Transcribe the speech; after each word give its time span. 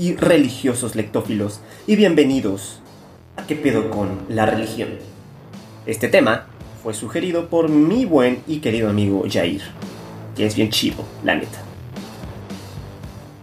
y 0.00 0.16
religiosos 0.16 0.96
lectófilos 0.96 1.60
y 1.86 1.94
bienvenidos 1.94 2.80
a 3.36 3.46
¿Qué 3.46 3.54
pedo 3.54 3.90
con 3.90 4.08
la 4.30 4.46
religión? 4.46 4.88
Este 5.84 6.08
tema 6.08 6.46
fue 6.82 6.94
sugerido 6.94 7.50
por 7.50 7.68
mi 7.68 8.06
buen 8.06 8.42
y 8.46 8.60
querido 8.60 8.88
amigo 8.88 9.24
Jair, 9.30 9.60
que 10.34 10.46
es 10.46 10.56
bien 10.56 10.70
chivo, 10.70 11.04
la 11.22 11.34
neta. 11.34 11.58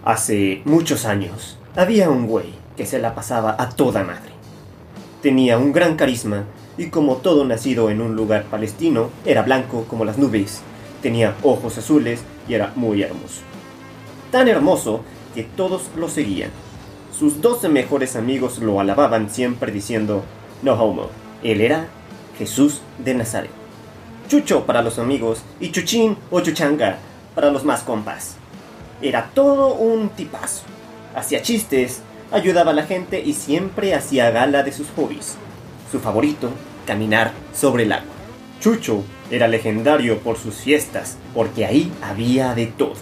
Hace 0.03 0.63
muchos 0.65 1.05
años 1.05 1.59
había 1.75 2.09
un 2.09 2.25
güey 2.25 2.47
que 2.75 2.87
se 2.87 2.97
la 2.97 3.13
pasaba 3.13 3.55
a 3.59 3.69
toda 3.69 4.03
madre. 4.03 4.31
Tenía 5.21 5.59
un 5.59 5.71
gran 5.71 5.95
carisma 5.95 6.45
y 6.75 6.87
como 6.87 7.17
todo 7.17 7.45
nacido 7.45 7.91
en 7.91 8.01
un 8.01 8.15
lugar 8.15 8.45
palestino, 8.45 9.11
era 9.25 9.43
blanco 9.43 9.85
como 9.87 10.05
las 10.05 10.17
nubes, 10.17 10.61
tenía 11.03 11.35
ojos 11.43 11.77
azules 11.77 12.21
y 12.49 12.55
era 12.55 12.73
muy 12.75 13.03
hermoso. 13.03 13.41
Tan 14.31 14.47
hermoso 14.47 15.03
que 15.37 15.43
todos 15.43 15.83
lo 15.95 16.09
seguían. 16.09 16.49
Sus 17.15 17.41
doce 17.41 17.69
mejores 17.69 18.15
amigos 18.15 18.57
lo 18.57 18.79
alababan 18.79 19.29
siempre 19.29 19.71
diciendo, 19.71 20.23
no 20.63 20.73
homo, 20.73 21.09
él 21.43 21.61
era 21.61 21.89
Jesús 22.39 22.81
de 22.97 23.13
Nazaret. 23.13 23.51
Chucho 24.27 24.65
para 24.65 24.81
los 24.81 24.97
amigos 24.97 25.43
y 25.59 25.69
Chuchín 25.69 26.17
o 26.31 26.39
Chuchanga 26.39 26.97
para 27.35 27.51
los 27.51 27.63
más 27.63 27.81
compas. 27.81 28.37
Era 28.99 29.29
todo 29.35 29.75
un 29.75 30.09
tipazo. 30.09 30.63
Hacía 31.15 31.43
chistes, 31.43 32.01
ayudaba 32.31 32.71
a 32.71 32.73
la 32.73 32.87
gente 32.87 33.21
y 33.23 33.33
siempre 33.33 33.93
hacía 33.93 34.31
gala 34.31 34.63
de 34.63 34.71
sus 34.71 34.87
hobbies. 34.95 35.35
Su 35.91 35.99
favorito, 35.99 36.49
caminar 36.87 37.31
sobre 37.53 37.83
el 37.83 37.91
agua. 37.91 38.09
Chucho 38.59 39.03
era 39.29 39.47
legendario 39.47 40.17
por 40.17 40.35
sus 40.39 40.55
fiestas, 40.55 41.15
porque 41.35 41.63
ahí 41.67 41.91
había 42.01 42.55
de 42.55 42.65
todo 42.65 42.95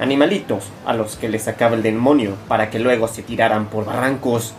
animalitos 0.00 0.64
a 0.86 0.94
los 0.94 1.16
que 1.16 1.28
les 1.28 1.42
sacaba 1.42 1.76
el 1.76 1.82
demonio 1.82 2.34
para 2.48 2.70
que 2.70 2.78
luego 2.78 3.06
se 3.06 3.22
tiraran 3.22 3.66
por 3.66 3.84
barrancos, 3.84 4.54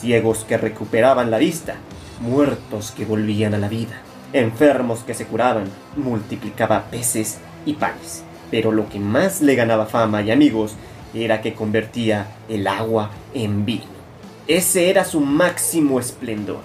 ciegos 0.00 0.44
que 0.44 0.56
recuperaban 0.56 1.30
la 1.30 1.36
vista, 1.36 1.74
muertos 2.20 2.90
que 2.90 3.04
volvían 3.04 3.52
a 3.52 3.58
la 3.58 3.68
vida, 3.68 4.00
enfermos 4.32 5.00
que 5.00 5.12
se 5.12 5.26
curaban, 5.26 5.64
multiplicaba 5.96 6.84
peces 6.90 7.38
y 7.66 7.74
panes. 7.74 8.24
Pero 8.50 8.72
lo 8.72 8.88
que 8.88 8.98
más 8.98 9.42
le 9.42 9.54
ganaba 9.54 9.84
fama 9.84 10.22
y 10.22 10.30
amigos 10.30 10.74
era 11.12 11.42
que 11.42 11.52
convertía 11.52 12.26
el 12.48 12.66
agua 12.66 13.10
en 13.34 13.66
vino. 13.66 13.98
Ese 14.46 14.88
era 14.88 15.04
su 15.04 15.20
máximo 15.20 16.00
esplendor. 16.00 16.62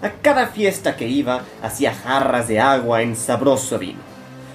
A 0.00 0.10
cada 0.22 0.46
fiesta 0.46 0.96
que 0.96 1.08
iba 1.08 1.42
hacía 1.62 1.94
jarras 1.94 2.48
de 2.48 2.58
agua 2.58 3.02
en 3.02 3.16
sabroso 3.16 3.78
vino. 3.78 4.00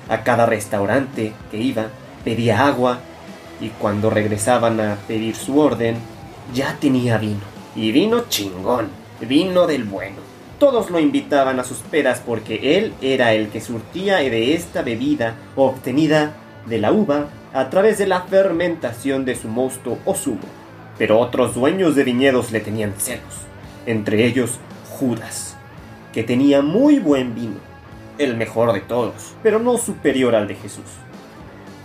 A 0.10 0.24
cada 0.24 0.48
restaurante 0.48 1.34
que 1.52 1.58
iba 1.58 1.88
pedía 2.24 2.66
agua 2.66 3.00
y 3.62 3.70
cuando 3.70 4.10
regresaban 4.10 4.82
a 4.82 4.98
pedir 5.08 5.36
su 5.36 5.60
orden, 5.60 5.96
ya 6.54 6.76
tenía 6.80 7.18
vino. 7.18 7.42
Y 7.76 7.92
vino 7.92 8.26
chingón, 8.28 8.90
vino 9.22 9.68
del 9.68 9.84
bueno. 9.86 10.18
Todos 10.60 10.90
lo 10.90 11.00
invitaban 11.00 11.60
a 11.60 11.64
sus 11.64 11.78
pedas 11.78 12.22
porque 12.26 12.78
él 12.78 12.94
era 13.02 13.34
el 13.34 13.50
que 13.50 13.62
surtía 13.62 14.18
de 14.18 14.54
esta 14.54 14.82
bebida 14.82 15.36
obtenida 15.56 16.34
de 16.66 16.80
la 16.80 16.92
uva 16.92 17.28
a 17.54 17.70
través 17.70 17.98
de 17.98 18.08
la 18.08 18.22
fermentación 18.22 19.26
de 19.26 19.36
su 19.36 19.48
mosto 19.48 19.98
o 20.06 20.14
zumo. 20.14 20.40
Pero 20.98 21.20
otros 21.20 21.56
dueños 21.56 21.96
de 21.96 22.04
viñedos 22.04 22.52
le 22.52 22.60
tenían 22.60 22.94
celos, 22.98 23.46
entre 23.86 24.26
ellos 24.26 24.60
Judas, 25.00 25.58
que 26.14 26.24
tenía 26.24 26.62
muy 26.62 27.00
buen 27.00 27.34
vino, 27.34 27.58
el 28.20 28.38
mejor 28.38 28.72
de 28.74 28.82
todos, 28.82 29.34
pero 29.42 29.58
no 29.58 29.78
superior 29.78 30.36
al 30.36 30.48
de 30.48 30.56
Jesús. 30.56 30.86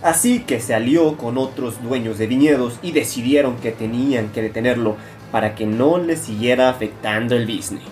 Así 0.03 0.41
que 0.41 0.59
se 0.59 0.75
alió 0.75 1.17
con 1.17 1.37
otros 1.37 1.81
dueños 1.81 2.17
de 2.17 2.27
viñedos 2.27 2.77
y 2.83 2.91
decidieron 2.91 3.57
que 3.57 3.71
tenían 3.71 4.29
que 4.29 4.43
detenerlo 4.43 4.95
para 5.31 5.55
que 5.55 5.65
no 5.65 5.97
le 5.97 6.15
siguiera 6.15 6.69
afectando 6.69 7.35
el 7.35 7.45
business. 7.45 7.83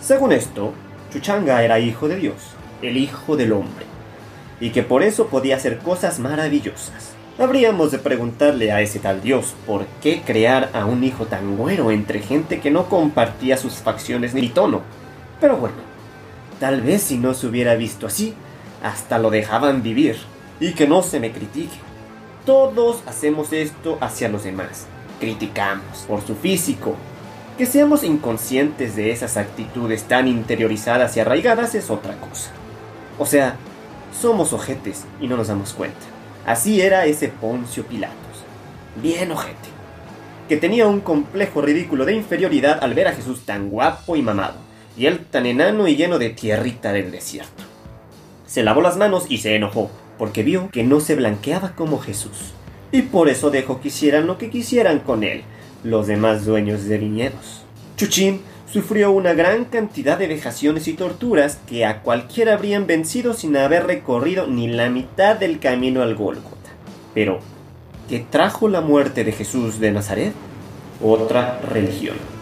Según 0.00 0.32
esto, 0.32 0.74
Chuchanga 1.12 1.62
era 1.62 1.80
hijo 1.80 2.06
de 2.06 2.16
Dios, 2.16 2.36
el 2.82 2.98
hijo 2.98 3.36
del 3.36 3.52
hombre, 3.52 3.86
y 4.60 4.70
que 4.70 4.82
por 4.82 5.02
eso 5.02 5.28
podía 5.28 5.56
hacer 5.56 5.78
cosas 5.78 6.18
maravillosas. 6.18 7.14
Habríamos 7.38 7.92
de 7.92 7.98
preguntarle 7.98 8.72
a 8.72 8.80
ese 8.82 8.98
tal 8.98 9.22
Dios 9.22 9.54
por 9.66 9.86
qué 10.02 10.22
crear 10.22 10.70
a 10.74 10.84
un 10.84 11.02
hijo 11.02 11.26
tan 11.26 11.56
güero 11.56 11.90
entre 11.90 12.20
gente 12.20 12.60
que 12.60 12.70
no 12.70 12.88
compartía 12.88 13.56
sus 13.56 13.74
facciones 13.74 14.34
ni 14.34 14.48
tono. 14.48 14.82
Pero 15.40 15.56
bueno, 15.56 15.76
tal 16.60 16.82
vez 16.82 17.02
si 17.02 17.16
no 17.16 17.34
se 17.34 17.46
hubiera 17.46 17.74
visto 17.74 18.06
así, 18.06 18.34
hasta 18.82 19.18
lo 19.18 19.30
dejaban 19.30 19.82
vivir 19.82 20.16
y 20.60 20.72
que 20.72 20.86
no 20.86 21.02
se 21.02 21.20
me 21.20 21.32
critique. 21.32 21.76
Todos 22.44 23.02
hacemos 23.06 23.52
esto 23.52 23.98
hacia 24.00 24.28
los 24.28 24.44
demás. 24.44 24.86
Criticamos 25.20 25.98
por 26.06 26.22
su 26.22 26.34
físico. 26.34 26.94
Que 27.56 27.66
seamos 27.66 28.04
inconscientes 28.04 28.94
de 28.96 29.10
esas 29.10 29.36
actitudes 29.36 30.04
tan 30.04 30.28
interiorizadas 30.28 31.16
y 31.16 31.20
arraigadas 31.20 31.74
es 31.74 31.90
otra 31.90 32.16
cosa. 32.16 32.50
O 33.18 33.26
sea, 33.26 33.56
somos 34.20 34.52
ojetes 34.52 35.04
y 35.20 35.26
no 35.26 35.36
nos 35.36 35.48
damos 35.48 35.72
cuenta. 35.72 35.98
Así 36.46 36.80
era 36.80 37.04
ese 37.06 37.28
Poncio 37.28 37.84
Pilatos. 37.84 38.16
Bien 39.02 39.30
ojete. 39.30 39.68
Que 40.48 40.56
tenía 40.56 40.86
un 40.86 41.00
complejo 41.00 41.60
ridículo 41.60 42.04
de 42.04 42.14
inferioridad 42.14 42.82
al 42.82 42.94
ver 42.94 43.08
a 43.08 43.12
Jesús 43.12 43.44
tan 43.44 43.68
guapo 43.68 44.16
y 44.16 44.22
mamado, 44.22 44.56
y 44.96 45.06
él 45.06 45.26
tan 45.26 45.44
enano 45.44 45.88
y 45.88 45.96
lleno 45.96 46.18
de 46.18 46.30
tierrita 46.30 46.92
del 46.92 47.10
desierto. 47.10 47.64
Se 48.46 48.62
lavó 48.62 48.80
las 48.80 48.96
manos 48.96 49.26
y 49.28 49.38
se 49.38 49.54
enojó, 49.54 49.90
porque 50.18 50.42
vio 50.42 50.70
que 50.70 50.84
no 50.84 51.00
se 51.00 51.14
blanqueaba 51.14 51.74
como 51.74 51.98
Jesús. 51.98 52.52
Y 52.90 53.02
por 53.02 53.28
eso 53.28 53.50
dejó 53.50 53.80
que 53.80 53.88
hicieran 53.88 54.26
lo 54.26 54.38
que 54.38 54.50
quisieran 54.50 55.00
con 55.00 55.22
él, 55.22 55.42
los 55.84 56.06
demás 56.06 56.44
dueños 56.44 56.84
de 56.84 56.98
viñedos. 56.98 57.62
Chuchín 57.96 58.40
sufrió 58.72 59.10
una 59.12 59.32
gran 59.32 59.64
cantidad 59.64 60.18
de 60.18 60.26
vejaciones 60.26 60.88
y 60.88 60.94
torturas 60.94 61.58
que 61.66 61.84
a 61.84 62.02
cualquiera 62.02 62.54
habrían 62.54 62.86
vencido 62.86 63.34
sin 63.34 63.56
haber 63.56 63.86
recorrido 63.86 64.46
ni 64.46 64.68
la 64.68 64.90
mitad 64.90 65.36
del 65.36 65.58
camino 65.58 66.02
al 66.02 66.14
Gólgota. 66.14 66.70
Pero, 67.14 67.40
¿qué 68.08 68.24
trajo 68.30 68.68
la 68.68 68.80
muerte 68.80 69.24
de 69.24 69.32
Jesús 69.32 69.80
de 69.80 69.92
Nazaret? 69.92 70.32
Otra 71.02 71.60
religión. 71.60 72.37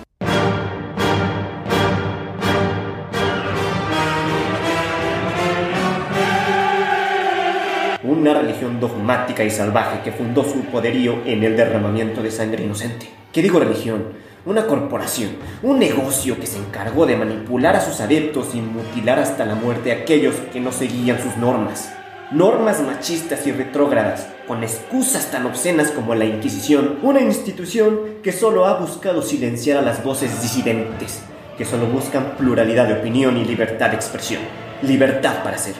Religión 8.56 8.80
dogmática 8.80 9.44
y 9.44 9.50
salvaje 9.50 10.00
que 10.02 10.12
fundó 10.12 10.42
su 10.42 10.60
poderío 10.66 11.22
en 11.26 11.44
el 11.44 11.56
derramamiento 11.56 12.22
de 12.22 12.30
sangre 12.30 12.64
inocente. 12.64 13.10
¿Qué 13.32 13.42
digo 13.42 13.58
religión? 13.58 14.04
Una 14.46 14.66
corporación, 14.66 15.32
un 15.62 15.78
negocio 15.78 16.38
que 16.40 16.46
se 16.46 16.58
encargó 16.58 17.04
de 17.04 17.16
manipular 17.16 17.76
a 17.76 17.80
sus 17.80 18.00
adeptos 18.00 18.54
y 18.54 18.60
mutilar 18.60 19.18
hasta 19.18 19.44
la 19.44 19.56
muerte 19.56 19.92
a 19.92 19.96
aquellos 19.96 20.34
que 20.52 20.60
no 20.60 20.72
seguían 20.72 21.20
sus 21.20 21.36
normas. 21.36 21.92
Normas 22.30 22.80
machistas 22.80 23.46
y 23.46 23.52
retrógradas, 23.52 24.28
con 24.48 24.62
excusas 24.62 25.30
tan 25.30 25.46
obscenas 25.46 25.90
como 25.90 26.14
la 26.14 26.24
Inquisición, 26.24 26.98
una 27.02 27.20
institución 27.20 27.98
que 28.22 28.32
solo 28.32 28.66
ha 28.66 28.80
buscado 28.80 29.20
silenciar 29.20 29.78
a 29.78 29.82
las 29.82 30.02
voces 30.02 30.40
disidentes, 30.40 31.20
que 31.58 31.64
solo 31.64 31.86
buscan 31.86 32.36
pluralidad 32.38 32.86
de 32.86 32.94
opinión 32.94 33.36
y 33.36 33.44
libertad 33.44 33.90
de 33.90 33.96
expresión. 33.96 34.40
Libertad 34.82 35.42
para 35.42 35.58
ser. 35.58 35.74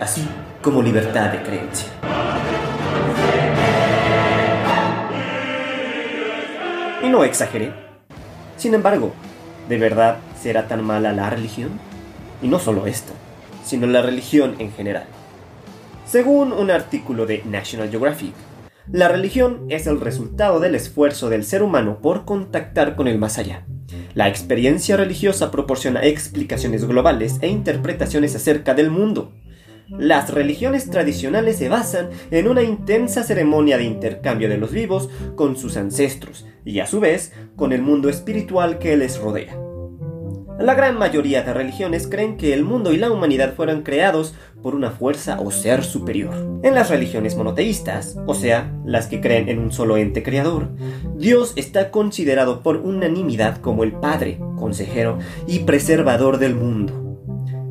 Así 0.00 0.26
como 0.62 0.80
libertad 0.80 1.32
de 1.32 1.42
creencia. 1.42 1.88
Y 7.02 7.08
no 7.08 7.24
exageré. 7.24 7.72
Sin 8.56 8.72
embargo, 8.74 9.12
¿de 9.68 9.76
verdad 9.76 10.18
será 10.40 10.68
tan 10.68 10.84
mala 10.84 11.12
la 11.12 11.28
religión? 11.30 11.70
Y 12.40 12.46
no 12.46 12.60
solo 12.60 12.86
esta, 12.86 13.12
sino 13.64 13.88
la 13.88 14.02
religión 14.02 14.54
en 14.60 14.72
general. 14.72 15.06
Según 16.06 16.52
un 16.52 16.70
artículo 16.70 17.26
de 17.26 17.42
National 17.44 17.90
Geographic, 17.90 18.34
la 18.90 19.08
religión 19.08 19.66
es 19.68 19.88
el 19.88 20.00
resultado 20.00 20.60
del 20.60 20.76
esfuerzo 20.76 21.28
del 21.28 21.44
ser 21.44 21.62
humano 21.64 21.98
por 22.00 22.24
contactar 22.24 22.94
con 22.94 23.08
el 23.08 23.18
más 23.18 23.38
allá. 23.38 23.66
La 24.14 24.28
experiencia 24.28 24.96
religiosa 24.96 25.50
proporciona 25.50 26.04
explicaciones 26.04 26.84
globales 26.84 27.38
e 27.40 27.48
interpretaciones 27.48 28.36
acerca 28.36 28.74
del 28.74 28.90
mundo, 28.90 29.32
Las 29.98 30.30
religiones 30.30 30.88
tradicionales 30.88 31.56
se 31.56 31.68
basan 31.68 32.10
en 32.30 32.48
una 32.48 32.62
intensa 32.62 33.22
ceremonia 33.22 33.76
de 33.76 33.84
intercambio 33.84 34.48
de 34.48 34.56
los 34.56 34.72
vivos 34.72 35.10
con 35.36 35.56
sus 35.56 35.76
ancestros 35.76 36.46
y 36.64 36.80
a 36.80 36.86
su 36.86 36.98
vez 36.98 37.32
con 37.56 37.72
el 37.72 37.82
mundo 37.82 38.08
espiritual 38.08 38.78
que 38.78 38.96
les 38.96 39.18
rodea. 39.18 39.56
La 40.58 40.74
gran 40.74 40.96
mayoría 40.98 41.42
de 41.42 41.52
religiones 41.52 42.06
creen 42.06 42.36
que 42.36 42.54
el 42.54 42.62
mundo 42.62 42.92
y 42.92 42.96
la 42.96 43.10
humanidad 43.10 43.54
fueron 43.54 43.82
creados 43.82 44.34
por 44.62 44.74
una 44.74 44.90
fuerza 44.90 45.40
o 45.40 45.50
ser 45.50 45.82
superior. 45.82 46.60
En 46.62 46.74
las 46.74 46.88
religiones 46.88 47.36
monoteístas, 47.36 48.16
o 48.26 48.34
sea, 48.34 48.72
las 48.84 49.08
que 49.08 49.20
creen 49.20 49.48
en 49.48 49.58
un 49.58 49.72
solo 49.72 49.96
ente 49.96 50.22
creador, 50.22 50.68
Dios 51.16 51.52
está 51.56 51.90
considerado 51.90 52.62
por 52.62 52.76
unanimidad 52.76 53.58
como 53.58 53.82
el 53.82 53.92
Padre, 53.92 54.38
consejero 54.56 55.18
y 55.46 55.60
preservador 55.60 56.38
del 56.38 56.54
mundo. 56.54 57.11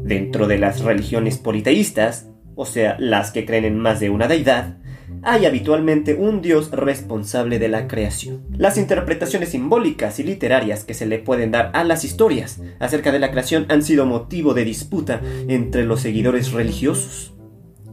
Dentro 0.04 0.48
de 0.48 0.58
las 0.58 0.82
religiones 0.82 1.38
politeístas, 1.38 2.28
o 2.56 2.66
sea, 2.66 2.96
las 3.00 3.32
que 3.32 3.46
creen 3.46 3.66
en 3.66 3.80
más 3.80 4.00
de 4.00 4.10
una 4.10 4.28
deidad, 4.28 4.78
hay 5.24 5.46
habitualmente 5.46 6.16
un 6.16 6.42
Dios 6.42 6.72
responsable 6.72 7.60
de 7.60 7.68
la 7.68 7.88
creación. 7.88 8.44
Las 8.58 8.78
interpretaciones 8.78 9.50
simbólicas 9.50 10.20
y 10.20 10.24
literarias 10.24 10.84
que 10.84 10.94
se 10.94 11.06
le 11.06 11.20
pueden 11.20 11.52
dar 11.52 11.72
a 11.74 11.84
las 11.84 12.04
historias 12.04 12.60
acerca 12.80 13.12
de 13.12 13.20
la 13.20 13.32
creación 13.32 13.66
han 13.70 13.84
sido 13.84 14.06
motivo 14.06 14.54
de 14.54 14.66
disputa 14.66 15.22
entre 15.48 15.84
los 15.86 16.02
seguidores 16.02 16.52
religiosos. 16.52 17.34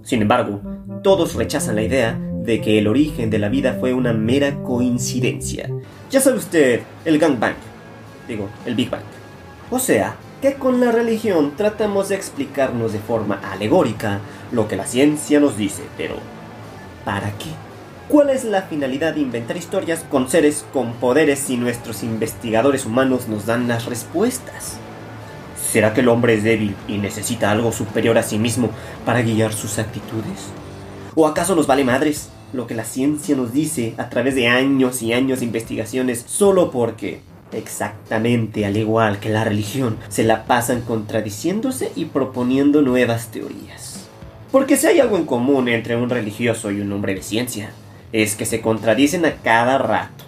Sin 0.02 0.22
embargo, 0.22 0.62
todos 1.02 1.34
rechazan 1.34 1.76
la 1.76 1.82
idea 1.82 2.18
de 2.42 2.62
que 2.62 2.78
el 2.78 2.86
origen 2.86 3.28
de 3.28 3.38
la 3.38 3.50
vida 3.50 3.76
fue 3.78 3.92
una 3.92 4.14
mera 4.14 4.62
coincidencia. 4.62 5.68
Ya 6.10 6.20
sabe 6.20 6.38
usted, 6.38 6.80
el 7.04 7.18
Gang 7.18 7.38
Bang, 7.38 7.56
digo, 8.26 8.48
el 8.64 8.74
Big 8.74 8.88
Bang. 8.88 9.02
O 9.70 9.78
sea, 9.78 10.16
que 10.42 10.54
con 10.54 10.80
la 10.80 10.92
religión 10.92 11.54
tratamos 11.56 12.08
de 12.08 12.16
explicarnos 12.16 12.92
de 12.92 12.98
forma 12.98 13.40
alegórica 13.52 14.20
lo 14.52 14.68
que 14.68 14.76
la 14.76 14.86
ciencia 14.86 15.40
nos 15.40 15.56
dice, 15.56 15.82
pero 15.96 16.16
¿Para 17.08 17.30
qué? 17.38 17.48
¿Cuál 18.06 18.28
es 18.28 18.44
la 18.44 18.60
finalidad 18.60 19.14
de 19.14 19.20
inventar 19.20 19.56
historias 19.56 20.04
con 20.10 20.28
seres 20.28 20.66
con 20.74 20.92
poderes 20.92 21.38
si 21.38 21.56
nuestros 21.56 22.02
investigadores 22.02 22.84
humanos 22.84 23.28
nos 23.28 23.46
dan 23.46 23.66
las 23.66 23.86
respuestas? 23.86 24.76
¿Será 25.72 25.94
que 25.94 26.02
el 26.02 26.08
hombre 26.10 26.34
es 26.34 26.44
débil 26.44 26.76
y 26.86 26.98
necesita 26.98 27.50
algo 27.50 27.72
superior 27.72 28.18
a 28.18 28.22
sí 28.22 28.38
mismo 28.38 28.68
para 29.06 29.22
guiar 29.22 29.54
sus 29.54 29.78
actitudes? 29.78 30.50
¿O 31.14 31.26
acaso 31.26 31.56
nos 31.56 31.66
vale 31.66 31.82
madres 31.82 32.28
lo 32.52 32.66
que 32.66 32.74
la 32.74 32.84
ciencia 32.84 33.34
nos 33.34 33.54
dice 33.54 33.94
a 33.96 34.10
través 34.10 34.34
de 34.34 34.48
años 34.48 35.00
y 35.00 35.14
años 35.14 35.40
de 35.40 35.46
investigaciones 35.46 36.26
solo 36.26 36.70
porque, 36.70 37.22
exactamente 37.52 38.66
al 38.66 38.76
igual 38.76 39.20
que 39.20 39.30
la 39.30 39.44
religión, 39.44 39.98
se 40.08 40.24
la 40.24 40.44
pasan 40.44 40.82
contradiciéndose 40.82 41.92
y 41.96 42.06
proponiendo 42.06 42.82
nuevas 42.82 43.28
teorías? 43.28 44.08
Porque 44.50 44.76
si 44.76 44.86
hay 44.86 45.00
algo 45.00 45.16
en 45.16 45.26
común 45.26 45.68
entre 45.68 45.96
un 45.96 46.08
religioso 46.08 46.70
y 46.70 46.80
un 46.80 46.92
hombre 46.92 47.14
de 47.14 47.22
ciencia, 47.22 47.70
es 48.12 48.34
que 48.34 48.46
se 48.46 48.60
contradicen 48.60 49.24
a 49.26 49.34
cada 49.36 49.78
rato. 49.78 50.24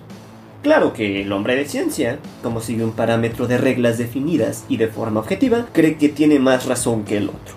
Claro 0.62 0.92
que 0.92 1.22
el 1.22 1.32
hombre 1.32 1.56
de 1.56 1.64
ciencia, 1.64 2.18
como 2.42 2.60
sigue 2.60 2.84
un 2.84 2.92
parámetro 2.92 3.46
de 3.46 3.56
reglas 3.56 3.96
definidas 3.96 4.64
y 4.68 4.76
de 4.76 4.88
forma 4.88 5.20
objetiva, 5.20 5.66
cree 5.72 5.96
que 5.96 6.10
tiene 6.10 6.38
más 6.38 6.66
razón 6.66 7.04
que 7.04 7.16
el 7.16 7.30
otro. 7.30 7.54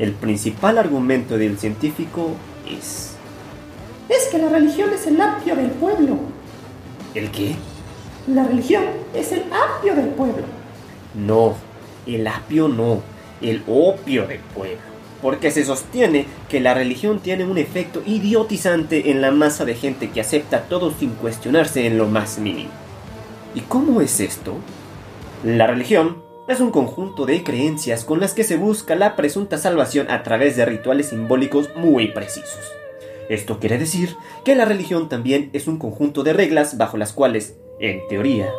El 0.00 0.12
principal 0.12 0.78
argumento 0.78 1.38
del 1.38 1.58
científico 1.58 2.32
es... 2.68 3.12
Es 4.08 4.26
que 4.32 4.38
la 4.38 4.48
religión 4.48 4.90
es 4.92 5.06
el 5.06 5.20
apio 5.20 5.54
del 5.54 5.70
pueblo. 5.70 6.18
¿El 7.14 7.30
qué? 7.30 7.54
La 8.26 8.44
religión 8.44 8.84
es 9.14 9.32
el 9.32 9.44
apio 9.52 9.94
del 9.94 10.08
pueblo. 10.08 10.44
No, 11.14 11.54
el 12.06 12.26
apio 12.26 12.68
no, 12.68 13.00
el 13.40 13.62
opio 13.66 14.26
del 14.26 14.40
pueblo 14.40 14.90
porque 15.22 15.50
se 15.50 15.64
sostiene 15.64 16.26
que 16.48 16.60
la 16.60 16.74
religión 16.74 17.20
tiene 17.20 17.44
un 17.44 17.58
efecto 17.58 18.02
idiotizante 18.06 19.10
en 19.10 19.20
la 19.20 19.30
masa 19.30 19.64
de 19.64 19.74
gente 19.74 20.10
que 20.10 20.20
acepta 20.20 20.62
todo 20.62 20.92
sin 20.92 21.10
cuestionarse 21.10 21.86
en 21.86 21.98
lo 21.98 22.06
más 22.06 22.38
mínimo. 22.38 22.70
¿Y 23.54 23.60
cómo 23.60 24.00
es 24.00 24.20
esto? 24.20 24.54
La 25.44 25.66
religión 25.66 26.22
es 26.48 26.60
un 26.60 26.70
conjunto 26.70 27.26
de 27.26 27.42
creencias 27.42 28.04
con 28.04 28.20
las 28.20 28.34
que 28.34 28.44
se 28.44 28.56
busca 28.56 28.94
la 28.96 29.16
presunta 29.16 29.58
salvación 29.58 30.10
a 30.10 30.22
través 30.22 30.56
de 30.56 30.64
rituales 30.64 31.08
simbólicos 31.08 31.70
muy 31.76 32.08
precisos. 32.08 32.72
Esto 33.28 33.60
quiere 33.60 33.78
decir 33.78 34.16
que 34.44 34.56
la 34.56 34.64
religión 34.64 35.08
también 35.08 35.50
es 35.52 35.68
un 35.68 35.78
conjunto 35.78 36.24
de 36.24 36.32
reglas 36.32 36.76
bajo 36.76 36.96
las 36.96 37.12
cuales, 37.12 37.56
en 37.80 38.06
teoría, 38.08 38.52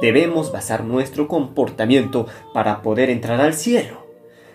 debemos 0.00 0.52
basar 0.52 0.84
nuestro 0.84 1.28
comportamiento 1.28 2.26
para 2.52 2.82
poder 2.82 3.08
entrar 3.08 3.40
al 3.40 3.54
cielo 3.54 4.06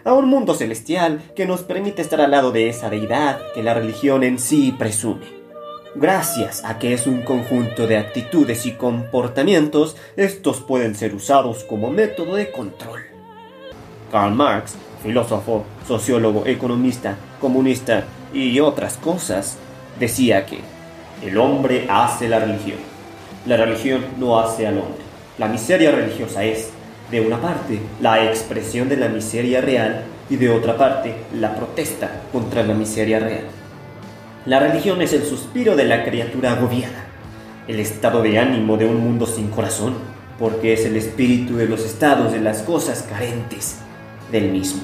a 0.04 0.14
un 0.14 0.28
mundo 0.28 0.54
celestial 0.54 1.22
que 1.36 1.46
nos 1.46 1.62
permite 1.62 2.02
estar 2.02 2.22
al 2.22 2.32
lado 2.32 2.52
de 2.52 2.70
esa 2.70 2.90
deidad 2.90 3.40
que 3.54 3.64
la 3.64 3.74
religión 3.74 4.24
en 4.24 4.40
sí 4.40 4.74
presume. 4.78 5.26
Gracias 5.94 6.64
a 6.64 6.80
que 6.80 6.94
es 6.94 7.06
un 7.06 7.22
conjunto 7.22 7.86
de 7.86 7.98
actitudes 7.98 8.66
y 8.66 8.72
comportamientos, 8.72 9.98
estos 10.16 10.62
pueden 10.62 10.96
ser 10.96 11.14
usados 11.14 11.64
como 11.66 11.90
método 11.90 12.36
de 12.36 12.52
control. 12.52 13.02
Karl 14.10 14.34
Marx, 14.34 14.76
filósofo, 15.04 15.66
sociólogo, 15.88 16.46
economista, 16.46 17.18
comunista 17.40 18.06
y 18.34 18.60
otras 18.60 18.98
cosas, 18.98 19.58
decía 20.00 20.46
que 20.46 20.60
el 21.26 21.38
hombre 21.38 21.88
hace 21.90 22.30
la 22.30 22.40
religión. 22.40 22.91
La 23.46 23.58
religión 23.58 24.06
no 24.20 24.40
hace 24.40 24.68
al 24.68 24.78
hombre. 24.78 25.02
La 25.40 25.48
miseria 25.48 25.92
religiosa 25.92 26.44
es, 26.44 26.70
de 27.10 27.22
una 27.22 27.42
parte, 27.42 27.80
la 28.00 28.24
expresión 28.26 28.88
de 28.88 28.98
la 28.98 29.08
miseria 29.08 29.62
real 29.62 30.04
y 30.30 30.36
de 30.36 30.50
otra 30.50 30.78
parte, 30.78 31.16
la 31.34 31.56
protesta 31.56 32.22
contra 32.32 32.62
la 32.62 32.76
miseria 32.76 33.20
real. 33.20 33.46
La 34.46 34.60
religión 34.60 35.02
es 35.02 35.14
el 35.14 35.24
suspiro 35.24 35.76
de 35.76 35.86
la 35.86 36.04
criatura 36.04 36.52
agobiada, 36.52 37.06
el 37.68 37.80
estado 37.80 38.22
de 38.22 38.38
ánimo 38.38 38.78
de 38.78 38.86
un 38.86 38.98
mundo 38.98 39.26
sin 39.26 39.48
corazón, 39.50 39.96
porque 40.38 40.74
es 40.74 40.86
el 40.86 40.96
espíritu 40.96 41.58
de 41.58 41.68
los 41.68 41.84
estados 41.84 42.32
de 42.32 42.42
las 42.42 42.62
cosas 42.62 43.08
carentes 43.10 43.80
del 44.32 44.52
mismo. 44.52 44.82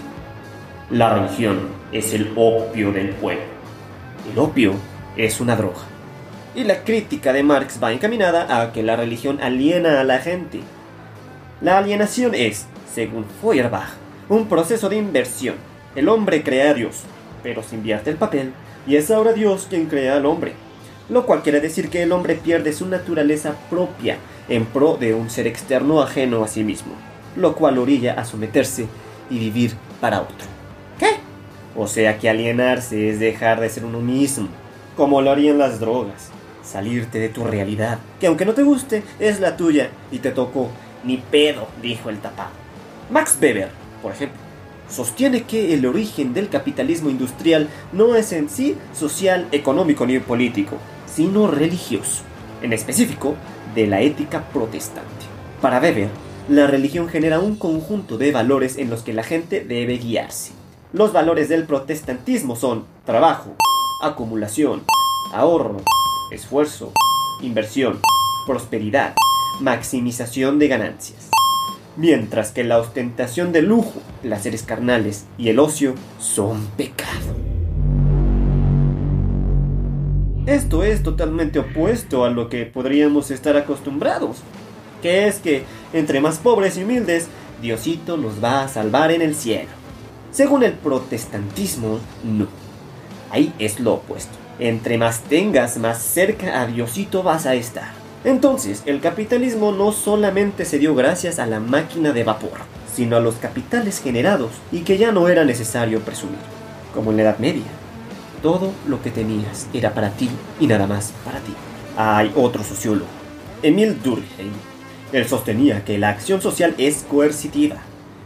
La 0.89 1.13
religión 1.13 1.59
es 1.91 2.11
el 2.13 2.31
opio 2.35 2.91
del 2.91 3.09
pueblo. 3.09 3.43
El 4.31 4.39
opio 4.39 4.73
es 5.15 5.39
una 5.39 5.55
droga. 5.55 5.96
Y 6.57 6.65
la 6.65 6.83
crítica 6.83 7.31
de 7.31 7.43
Marx 7.43 7.79
va 7.81 7.93
encaminada 7.93 8.61
a 8.61 8.73
que 8.73 8.83
la 8.83 8.97
religión 8.97 9.39
aliena 9.41 10.01
a 10.01 10.03
la 10.03 10.19
gente 10.19 10.59
la 11.59 11.79
alienación 11.79 12.35
es, 12.35 12.67
según 12.93 13.25
Feuerbach, 13.41 13.89
un 14.29 14.47
proceso 14.47 14.89
de 14.89 14.97
inversión. 14.97 15.55
El 15.95 16.07
hombre 16.07 16.43
crea 16.43 16.69
a 16.69 16.73
Dios, 16.75 17.01
pero 17.41 17.63
se 17.63 17.73
invierte 17.73 18.11
el 18.11 18.15
papel, 18.15 18.53
y 18.85 18.95
es 18.95 19.09
ahora 19.09 19.33
Dios 19.33 19.65
quien 19.67 19.87
crea 19.87 20.17
al 20.17 20.27
hombre. 20.27 20.53
Lo 21.09 21.25
cual 21.25 21.41
quiere 21.41 21.59
decir 21.59 21.89
que 21.89 22.03
el 22.03 22.11
hombre 22.11 22.35
pierde 22.35 22.73
su 22.73 22.85
naturaleza 22.85 23.55
propia 23.71 24.17
en 24.49 24.65
pro 24.65 24.97
de 24.97 25.15
un 25.15 25.31
ser 25.31 25.47
externo 25.47 25.99
ajeno 25.99 26.43
a 26.43 26.47
sí 26.47 26.63
mismo, 26.63 26.93
lo 27.35 27.55
cual 27.55 27.79
orilla 27.79 28.13
a 28.13 28.23
someterse 28.23 28.85
y 29.31 29.39
vivir 29.39 29.73
para 29.99 30.21
otro. 30.21 30.45
¿Qué? 30.99 31.15
O 31.75 31.87
sea 31.87 32.19
que 32.19 32.29
alienarse 32.29 33.09
es 33.09 33.19
dejar 33.19 33.59
de 33.61 33.69
ser 33.69 33.83
uno 33.83 33.99
mismo, 33.99 34.47
como 34.95 35.23
lo 35.23 35.31
harían 35.31 35.57
las 35.57 35.79
drogas, 35.79 36.29
salirte 36.67 37.19
de 37.19 37.29
tu 37.29 37.43
realidad, 37.43 37.99
que 38.19 38.27
aunque 38.27 38.45
no 38.45 38.53
te 38.53 38.63
guste, 38.63 39.03
es 39.19 39.39
la 39.39 39.57
tuya 39.57 39.89
y 40.11 40.19
te 40.19 40.31
tocó 40.31 40.69
ni 41.03 41.17
pedo, 41.17 41.67
dijo 41.81 42.09
el 42.09 42.19
tapado. 42.19 42.51
Max 43.09 43.37
Weber, 43.41 43.69
por 44.01 44.11
ejemplo, 44.11 44.37
sostiene 44.89 45.43
que 45.43 45.73
el 45.73 45.85
origen 45.85 46.33
del 46.33 46.49
capitalismo 46.49 47.09
industrial 47.09 47.69
no 47.93 48.15
es 48.15 48.31
en 48.33 48.49
sí 48.49 48.77
social, 48.93 49.47
económico 49.51 50.05
ni 50.05 50.19
político, 50.19 50.77
sino 51.05 51.47
religioso, 51.47 52.23
en 52.61 52.73
específico 52.73 53.35
de 53.73 53.87
la 53.87 54.01
ética 54.01 54.43
protestante. 54.49 55.07
Para 55.61 55.79
Weber, 55.79 56.09
la 56.49 56.67
religión 56.67 57.09
genera 57.09 57.39
un 57.39 57.55
conjunto 57.55 58.17
de 58.17 58.31
valores 58.31 58.77
en 58.77 58.89
los 58.89 59.03
que 59.03 59.13
la 59.13 59.23
gente 59.23 59.61
debe 59.61 59.97
guiarse. 59.97 60.51
Los 60.93 61.11
valores 61.11 61.49
del 61.49 61.65
protestantismo 61.65 62.55
son 62.55 62.85
trabajo, 63.05 63.55
acumulación, 64.01 64.83
ahorro, 65.33 65.81
esfuerzo, 66.31 66.91
inversión, 67.41 67.99
prosperidad, 68.45 69.15
maximización 69.61 70.59
de 70.59 70.67
ganancias. 70.67 71.29
Mientras 71.95 72.51
que 72.51 72.63
la 72.63 72.77
ostentación 72.79 73.51
de 73.51 73.61
lujo, 73.61 74.01
placeres 74.21 74.63
carnales 74.63 75.25
y 75.37 75.49
el 75.49 75.59
ocio 75.59 75.95
son 76.19 76.67
pecado. 76.77 77.35
Esto 80.45 80.83
es 80.83 81.03
totalmente 81.03 81.59
opuesto 81.59 82.23
a 82.23 82.29
lo 82.29 82.49
que 82.49 82.65
podríamos 82.65 83.31
estar 83.31 83.57
acostumbrados, 83.57 84.37
que 85.01 85.27
es 85.27 85.39
que 85.39 85.63
entre 85.91 86.21
más 86.21 86.37
pobres 86.37 86.77
y 86.77 86.83
humildes, 86.83 87.27
Diosito 87.61 88.17
nos 88.17 88.41
va 88.41 88.63
a 88.63 88.67
salvar 88.67 89.11
en 89.11 89.21
el 89.21 89.35
cielo. 89.35 89.69
Según 90.31 90.63
el 90.63 90.73
protestantismo, 90.73 91.99
no. 92.23 92.47
Ahí 93.31 93.53
es 93.59 93.79
lo 93.79 93.95
opuesto. 93.95 94.46
Entre 94.59 94.97
más 94.97 95.21
tengas, 95.21 95.77
más 95.77 96.01
cerca 96.01 96.61
a 96.61 96.65
Diosito 96.65 97.21
vas 97.21 97.45
a 97.45 97.53
estar. 97.53 97.91
Entonces, 98.23 98.81
el 98.85 98.99
capitalismo 98.99 99.71
no 99.71 99.91
solamente 99.91 100.65
se 100.65 100.79
dio 100.79 100.95
gracias 100.95 101.37
a 101.37 101.45
la 101.45 101.59
máquina 101.59 102.11
de 102.11 102.23
vapor, 102.23 102.59
sino 102.91 103.15
a 103.15 103.19
los 103.19 103.35
capitales 103.35 104.01
generados 104.01 104.51
y 104.71 104.79
que 104.79 104.97
ya 104.97 105.11
no 105.11 105.27
era 105.27 105.45
necesario 105.45 105.99
presumir. 106.01 106.39
como 106.93 107.11
en 107.11 107.17
la 107.17 107.23
Edad 107.23 107.37
Media. 107.37 107.69
Todo 108.41 108.71
lo 108.87 109.03
que 109.03 109.11
tenías 109.11 109.67
era 109.71 109.93
para 109.93 110.09
ti 110.09 110.29
y 110.59 110.65
nada 110.65 110.87
más 110.87 111.13
para 111.23 111.39
ti. 111.39 111.53
Hay 111.95 112.31
otro 112.35 112.63
sociólogo, 112.63 113.09
Emil 113.61 114.01
Durkheim. 114.01 114.51
Él 115.11 115.27
sostenía 115.27 115.85
que 115.85 115.99
la 115.99 116.09
acción 116.09 116.41
social 116.41 116.73
es 116.79 117.05
coercitiva, 117.07 117.77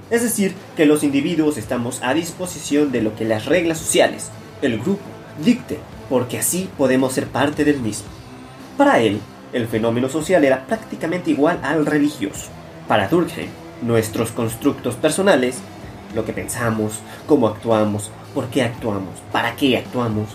es 0.09 0.23
decir, 0.23 0.53
que 0.75 0.85
los 0.85 1.03
individuos 1.03 1.57
estamos 1.57 1.99
a 2.01 2.13
disposición 2.13 2.91
de 2.91 3.01
lo 3.01 3.15
que 3.15 3.25
las 3.25 3.45
reglas 3.45 3.77
sociales, 3.77 4.29
el 4.61 4.79
grupo, 4.79 5.03
dicte, 5.43 5.79
porque 6.09 6.39
así 6.39 6.69
podemos 6.77 7.13
ser 7.13 7.27
parte 7.27 7.63
del 7.65 7.79
mismo. 7.79 8.07
Para 8.77 8.99
él, 8.99 9.19
el 9.53 9.67
fenómeno 9.67 10.09
social 10.09 10.43
era 10.43 10.65
prácticamente 10.65 11.31
igual 11.31 11.59
al 11.63 11.85
religioso. 11.85 12.47
Para 12.87 13.07
Durkheim, 13.07 13.49
nuestros 13.81 14.31
constructos 14.31 14.95
personales, 14.95 15.57
lo 16.15 16.25
que 16.25 16.33
pensamos, 16.33 16.99
cómo 17.27 17.47
actuamos, 17.47 18.11
por 18.33 18.47
qué 18.47 18.63
actuamos, 18.63 19.19
para 19.31 19.55
qué 19.55 19.77
actuamos, 19.77 20.29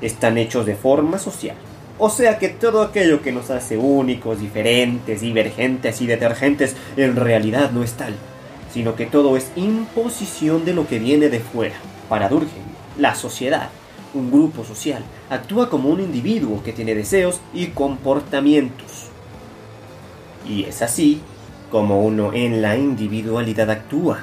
están 0.00 0.38
hechos 0.38 0.66
de 0.66 0.76
forma 0.76 1.18
social. 1.18 1.56
O 1.98 2.10
sea 2.10 2.38
que 2.38 2.48
todo 2.48 2.82
aquello 2.82 3.22
que 3.22 3.32
nos 3.32 3.50
hace 3.50 3.78
únicos, 3.78 4.40
diferentes, 4.40 5.20
divergentes 5.20 6.00
y 6.00 6.06
detergentes 6.06 6.74
en 6.96 7.16
realidad 7.16 7.70
no 7.70 7.84
es 7.84 7.92
tal, 7.92 8.14
sino 8.72 8.96
que 8.96 9.06
todo 9.06 9.36
es 9.36 9.50
imposición 9.54 10.64
de 10.64 10.74
lo 10.74 10.88
que 10.88 10.98
viene 10.98 11.28
de 11.28 11.40
fuera. 11.40 11.76
Para 12.08 12.28
Durkheim, 12.28 12.64
la 12.98 13.14
sociedad, 13.14 13.70
un 14.14 14.30
grupo 14.30 14.64
social, 14.64 15.02
actúa 15.28 15.68
como 15.68 15.88
un 15.88 16.00
individuo 16.00 16.62
que 16.62 16.72
tiene 16.72 16.94
deseos 16.94 17.40
y 17.52 17.68
comportamientos. 17.68 19.08
Y 20.48 20.64
es 20.64 20.82
así 20.82 21.20
como 21.70 22.02
uno 22.02 22.32
en 22.32 22.62
la 22.62 22.76
individualidad 22.76 23.70
actúa, 23.70 24.20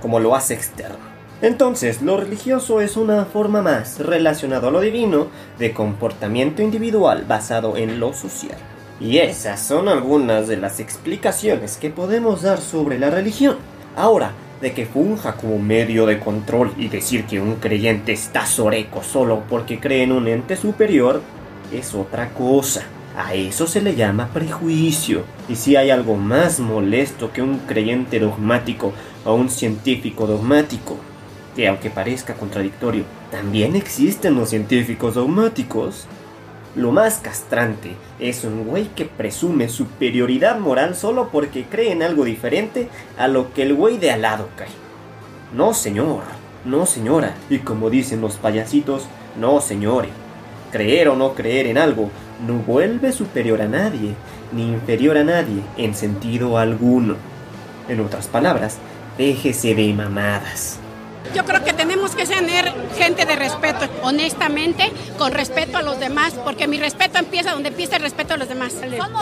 como 0.00 0.20
lo 0.20 0.34
hace 0.34 0.54
externo. 0.54 1.12
Entonces, 1.42 2.02
lo 2.02 2.16
religioso 2.16 2.80
es 2.80 2.96
una 2.96 3.24
forma 3.24 3.62
más 3.62 3.98
relacionada 3.98 4.68
a 4.68 4.70
lo 4.70 4.80
divino 4.80 5.26
de 5.58 5.72
comportamiento 5.72 6.62
individual 6.62 7.24
basado 7.26 7.76
en 7.76 7.98
lo 7.98 8.12
social. 8.12 8.56
Y 9.00 9.18
esas 9.18 9.60
son 9.60 9.88
algunas 9.88 10.46
de 10.46 10.56
las 10.56 10.78
explicaciones 10.78 11.76
que 11.76 11.90
podemos 11.90 12.42
dar 12.42 12.60
sobre 12.60 13.00
la 13.00 13.10
religión. 13.10 13.56
Ahora, 13.96 14.32
de 14.62 14.72
que 14.72 14.86
funja 14.86 15.34
como 15.34 15.58
medio 15.58 16.06
de 16.06 16.20
control 16.20 16.72
y 16.78 16.88
decir 16.88 17.24
que 17.24 17.40
un 17.40 17.56
creyente 17.56 18.12
está 18.12 18.46
soreco 18.46 19.02
solo 19.02 19.42
porque 19.50 19.80
cree 19.80 20.04
en 20.04 20.12
un 20.12 20.28
ente 20.28 20.56
superior 20.56 21.20
es 21.72 21.94
otra 21.94 22.30
cosa. 22.30 22.84
A 23.16 23.34
eso 23.34 23.66
se 23.66 23.82
le 23.82 23.94
llama 23.94 24.30
prejuicio. 24.32 25.24
Y 25.48 25.56
si 25.56 25.76
hay 25.76 25.90
algo 25.90 26.16
más 26.16 26.60
molesto 26.60 27.32
que 27.32 27.42
un 27.42 27.58
creyente 27.58 28.20
dogmático 28.20 28.92
o 29.24 29.34
un 29.34 29.50
científico 29.50 30.26
dogmático, 30.26 30.96
que 31.56 31.68
aunque 31.68 31.90
parezca 31.90 32.34
contradictorio, 32.34 33.04
también 33.30 33.76
existen 33.76 34.36
los 34.36 34.50
científicos 34.50 35.14
dogmáticos. 35.14 36.06
Lo 36.74 36.90
más 36.90 37.18
castrante 37.18 37.96
es 38.18 38.44
un 38.44 38.64
güey 38.64 38.88
que 38.94 39.04
presume 39.04 39.68
superioridad 39.68 40.58
moral 40.58 40.94
solo 40.94 41.28
porque 41.30 41.64
cree 41.64 41.92
en 41.92 42.02
algo 42.02 42.24
diferente 42.24 42.88
a 43.18 43.28
lo 43.28 43.52
que 43.52 43.62
el 43.62 43.74
güey 43.74 43.98
de 43.98 44.10
al 44.10 44.22
lado 44.22 44.48
cree. 44.56 44.70
No, 45.54 45.74
señor, 45.74 46.22
no, 46.64 46.86
señora, 46.86 47.34
y 47.50 47.58
como 47.58 47.90
dicen 47.90 48.22
los 48.22 48.36
payasitos, 48.36 49.04
no, 49.38 49.60
señores. 49.60 50.10
Creer 50.70 51.10
o 51.10 51.16
no 51.16 51.34
creer 51.34 51.66
en 51.66 51.76
algo 51.76 52.08
no 52.46 52.54
vuelve 52.54 53.12
superior 53.12 53.60
a 53.60 53.68
nadie, 53.68 54.14
ni 54.52 54.68
inferior 54.68 55.18
a 55.18 55.24
nadie 55.24 55.62
en 55.76 55.94
sentido 55.94 56.56
alguno. 56.56 57.16
En 57.88 58.00
otras 58.00 58.28
palabras, 58.28 58.78
déjese 59.18 59.74
de 59.74 59.92
mamadas. 59.92 60.81
Yo 61.34 61.44
creo 61.44 61.64
que 61.64 61.72
tenemos 61.72 62.14
que 62.14 62.26
tener 62.26 62.72
gente 62.96 63.24
de 63.24 63.36
respeto, 63.36 63.88
honestamente, 64.02 64.92
con 65.18 65.32
respeto 65.32 65.78
a 65.78 65.82
los 65.82 65.98
demás, 65.98 66.34
porque 66.44 66.66
mi 66.66 66.78
respeto 66.78 67.18
empieza 67.18 67.52
donde 67.52 67.70
empieza 67.70 67.96
el 67.96 68.02
respeto 68.02 68.34
a 68.34 68.36
los 68.36 68.48
demás. 68.48 68.74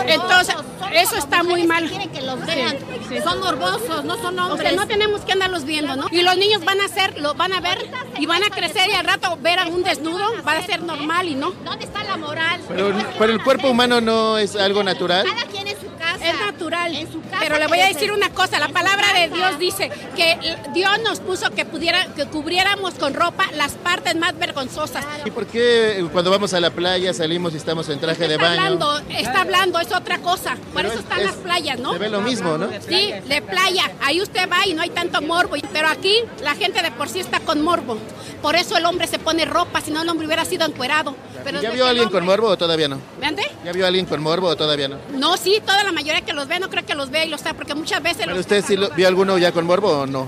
Entonces, 0.07 0.57
eso 0.92 1.16
está 1.16 1.42
muy 1.42 1.66
mal. 1.66 1.90
que 2.12 2.23
los 2.23 2.45
vean. 2.47 2.76
Son 3.23 3.40
morbosos, 3.40 4.04
no 4.04 4.16
son 4.16 4.38
O 4.38 4.57
sea, 4.57 4.73
no 4.73 4.87
tenemos 4.87 5.23
que 5.23 5.33
andarlos 5.33 5.64
viendo, 5.64 5.97
¿no? 5.97 6.07
Y 6.11 6.23
los 6.23 6.37
niños 6.37 6.64
van 6.64 6.80
a 6.80 6.87
hacer, 6.87 7.21
lo 7.21 7.35
van 7.35 7.52
a 7.52 7.61
ver 7.61 7.90
y 8.19 8.26
van 8.26 8.42
a 8.42 8.50
crecer 8.50 8.88
y 8.90 8.95
al 8.95 9.04
rato 9.04 9.38
ver 9.40 9.59
a 9.59 9.66
un 9.66 9.83
desnudo 9.83 10.26
va 10.47 10.52
a 10.52 10.62
ser 10.62 10.83
normal 10.83 11.28
y 11.28 11.35
no. 11.35 11.52
¿Dónde 11.64 11.85
está 11.85 12.02
la 12.04 12.16
moral? 12.16 12.61
Pero, 12.69 12.92
pero 13.19 13.33
el 13.33 13.42
cuerpo 13.42 13.71
humano 13.71 14.00
no 14.00 14.38
es 14.38 14.57
algo 14.57 14.83
natural. 14.83 15.26
Cada 15.26 15.47
quien 15.50 15.69
en 15.69 15.80
su 15.80 15.95
casa. 15.97 16.28
Es 16.28 16.40
natural. 16.61 16.95
En 16.95 17.11
su 17.11 17.21
casa 17.23 17.37
Pero 17.40 17.59
le 17.59 17.67
voy 17.67 17.81
a 17.81 17.87
decir 17.88 18.12
una 18.12 18.31
cosa, 18.31 18.59
la 18.59 18.69
palabra 18.69 19.12
de 19.14 19.29
Dios 19.29 19.59
dice 19.59 19.90
que 20.17 20.38
Dios 20.75 20.90
nos 21.02 21.21
puso 21.21 21.50
que 21.50 21.64
pudiera 21.64 22.07
que 22.14 22.26
cubriéramos 22.26 22.95
con 22.95 23.14
ropa 23.14 23.47
las 23.57 23.73
partes 23.73 24.14
más 24.17 24.38
vergonzosas. 24.38 25.05
¿Y 25.25 25.31
por 25.31 25.47
qué 25.47 26.05
cuando 26.12 26.31
vamos 26.31 26.52
a 26.55 26.61
la 26.61 26.71
playa 26.71 27.12
salimos 27.14 27.55
y 27.55 27.57
estamos 27.57 27.88
en 27.88 27.99
traje 28.00 28.29
de 28.29 28.35
está 28.35 28.47
baño? 28.49 28.61
hablando, 28.62 28.99
está 29.11 29.40
hablando, 29.43 29.81
es 29.81 29.93
otra 29.93 30.19
cosa. 30.19 30.57
Por 30.57 30.75
Pero 30.75 30.88
eso 30.88 30.99
es- 30.99 31.05
están 31.05 31.21
es- 31.21 31.26
las 31.26 31.35
playas, 31.37 31.79
¿no? 31.79 31.93
Se 31.93 31.99
ve 31.99 32.09
lo 32.11 32.21
mismo, 32.21 32.59
¿no? 32.59 32.69
Sí, 32.87 33.12
de 33.26 33.43
playa. 33.43 33.90
Ahí 34.02 34.21
usted 34.21 34.49
va 34.50 34.67
y 34.67 34.75
no 34.75 34.83
hay 34.83 34.90
tanto 34.90 35.23
morbo. 35.23 35.57
Pero 35.73 35.88
aquí 35.88 36.14
la 36.43 36.55
gente 36.55 36.83
de 36.83 36.90
por 36.93 37.09
sí 37.09 37.21
está 37.21 37.40
con 37.40 37.62
morbo. 37.62 37.97
Por 38.43 38.57
eso 38.57 38.76
el 38.76 38.87
hombre 38.87 39.07
se 39.07 39.19
pone 39.19 39.45
ropa, 39.45 39.81
si 39.81 39.90
no 39.90 40.02
el 40.02 40.09
hombre 40.09 40.26
hubiera 40.26 40.45
sido 40.45 40.64
encuerado. 40.67 41.14
Pero 41.45 41.61
¿Ya 41.61 41.71
vio 41.71 41.87
a 41.87 41.90
alguien 41.90 42.09
con 42.09 42.21
hombre- 42.23 42.37
morbo 42.37 42.49
o 42.49 42.57
todavía 42.59 42.88
no? 42.88 42.99
¿Me 43.21 43.26
ande? 43.26 43.43
¿Ya 43.64 43.73
vio 43.73 43.85
a 43.85 43.88
alguien 43.88 44.07
con 44.07 44.23
morbo 44.23 44.47
o 44.49 44.57
todavía 44.57 44.88
no? 44.88 44.97
No, 45.12 45.37
sí, 45.37 45.61
toda 45.64 45.83
la 45.85 45.93
mayoría 45.93 46.21
que 46.23 46.33
los 46.33 46.49
ve, 46.49 46.59
no 46.61 46.71
creo 46.71 46.87
que 46.87 46.95
los 46.95 47.11
ve 47.11 47.25
y 47.25 47.29
los 47.29 47.40
está, 47.40 47.55
porque 47.55 47.75
muchas 47.75 48.02
veces 48.02 48.19
¿Pero 48.21 48.33
los 48.33 48.40
usted 48.40 48.64
sí 48.64 48.76
lo- 48.76 48.90
vio 48.90 49.09
alguno 49.09 49.37
ya 49.38 49.50
con 49.52 49.67
morbo 49.67 49.88
o 50.02 50.07
no? 50.07 50.26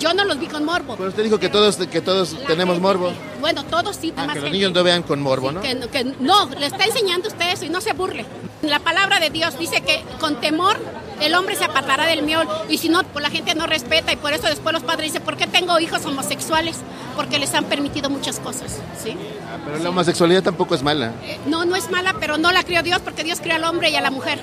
Yo 0.00 0.12
no 0.12 0.24
los 0.24 0.38
vi 0.40 0.46
con 0.48 0.64
morbo. 0.64 0.96
Pero 0.96 1.08
usted 1.08 1.22
dijo 1.22 1.38
que 1.38 1.48
todos, 1.48 1.76
que 1.76 2.00
todos 2.00 2.30
tenemos 2.48 2.74
gente 2.74 2.80
morbo. 2.80 3.12
Bueno, 3.40 3.64
todos 3.64 3.94
sí, 3.96 4.12
Ah, 4.16 4.28
que 4.32 4.40
los 4.40 4.50
niños 4.50 4.72
no 4.72 4.82
vean 4.82 5.04
con 5.04 5.22
morbo, 5.22 5.50
Sí, 5.50 5.54
¿no? 5.54 5.60
que, 5.62 5.88
que 5.88 6.04
no, 6.18 6.46
le 6.58 6.66
está 6.66 6.84
enseñando 6.84 7.28
usted 7.28 7.48
eso 7.52 7.64
y 7.64 7.68
no 7.68 7.80
se 7.80 7.92
burle. 7.92 8.26
La 8.62 8.80
palabra 8.80 9.20
de 9.20 9.30
Dios 9.30 9.56
dice 9.58 9.82
que 9.82 10.02
con 10.18 10.40
temor 10.40 10.76
el 11.26 11.34
hombre 11.34 11.56
se 11.56 11.64
apartará 11.64 12.06
del 12.06 12.22
miol 12.22 12.46
y 12.68 12.78
si 12.78 12.88
no, 12.88 13.02
pues 13.04 13.22
la 13.22 13.30
gente 13.30 13.54
no 13.54 13.66
respeta 13.66 14.12
y 14.12 14.16
por 14.16 14.32
eso 14.32 14.46
después 14.48 14.72
los 14.72 14.82
padres 14.82 15.12
dicen, 15.12 15.22
¿por 15.22 15.36
qué 15.36 15.46
tengo 15.46 15.78
hijos 15.80 16.04
homosexuales? 16.04 16.76
Porque 17.16 17.38
les 17.38 17.54
han 17.54 17.64
permitido 17.64 18.10
muchas 18.10 18.40
cosas, 18.40 18.78
¿sí? 19.02 19.16
Ah, 19.48 19.58
Pero 19.64 19.78
la 19.78 19.88
homosexualidad 19.90 20.42
tampoco 20.42 20.74
es 20.74 20.82
mala. 20.82 21.12
Eh, 21.24 21.38
No, 21.46 21.64
no 21.64 21.76
es 21.76 21.90
mala, 21.90 22.14
pero 22.20 22.38
no 22.38 22.50
la 22.52 22.62
crió 22.62 22.82
Dios 22.82 23.00
porque 23.00 23.24
Dios 23.24 23.40
crió 23.40 23.54
al 23.54 23.64
hombre 23.64 23.90
y 23.90 23.96
a 23.96 24.00
la 24.00 24.10
mujer. 24.10 24.40